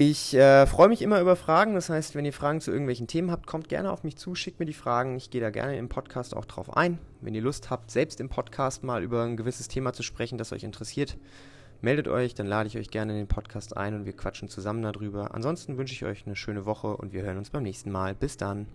Ich 0.00 0.32
äh, 0.32 0.64
freue 0.68 0.88
mich 0.88 1.02
immer 1.02 1.20
über 1.20 1.34
Fragen. 1.34 1.74
Das 1.74 1.90
heißt, 1.90 2.14
wenn 2.14 2.24
ihr 2.24 2.32
Fragen 2.32 2.60
zu 2.60 2.70
irgendwelchen 2.70 3.08
Themen 3.08 3.32
habt, 3.32 3.48
kommt 3.48 3.68
gerne 3.68 3.90
auf 3.90 4.04
mich 4.04 4.16
zu, 4.16 4.36
schickt 4.36 4.60
mir 4.60 4.66
die 4.66 4.72
Fragen. 4.72 5.16
Ich 5.16 5.30
gehe 5.30 5.40
da 5.40 5.50
gerne 5.50 5.76
im 5.76 5.88
Podcast 5.88 6.36
auch 6.36 6.44
drauf 6.44 6.76
ein. 6.76 7.00
Wenn 7.20 7.34
ihr 7.34 7.42
Lust 7.42 7.68
habt, 7.68 7.90
selbst 7.90 8.20
im 8.20 8.28
Podcast 8.28 8.84
mal 8.84 9.02
über 9.02 9.24
ein 9.24 9.36
gewisses 9.36 9.66
Thema 9.66 9.92
zu 9.92 10.04
sprechen, 10.04 10.38
das 10.38 10.52
euch 10.52 10.62
interessiert, 10.62 11.18
meldet 11.80 12.06
euch, 12.06 12.36
dann 12.36 12.46
lade 12.46 12.68
ich 12.68 12.78
euch 12.78 12.90
gerne 12.90 13.10
in 13.10 13.18
den 13.18 13.26
Podcast 13.26 13.76
ein 13.76 13.96
und 13.96 14.06
wir 14.06 14.12
quatschen 14.12 14.48
zusammen 14.48 14.82
darüber. 14.82 15.34
Ansonsten 15.34 15.78
wünsche 15.78 15.94
ich 15.94 16.04
euch 16.04 16.26
eine 16.26 16.36
schöne 16.36 16.64
Woche 16.64 16.96
und 16.96 17.12
wir 17.12 17.22
hören 17.22 17.38
uns 17.38 17.50
beim 17.50 17.64
nächsten 17.64 17.90
Mal. 17.90 18.14
Bis 18.14 18.36
dann. 18.36 18.68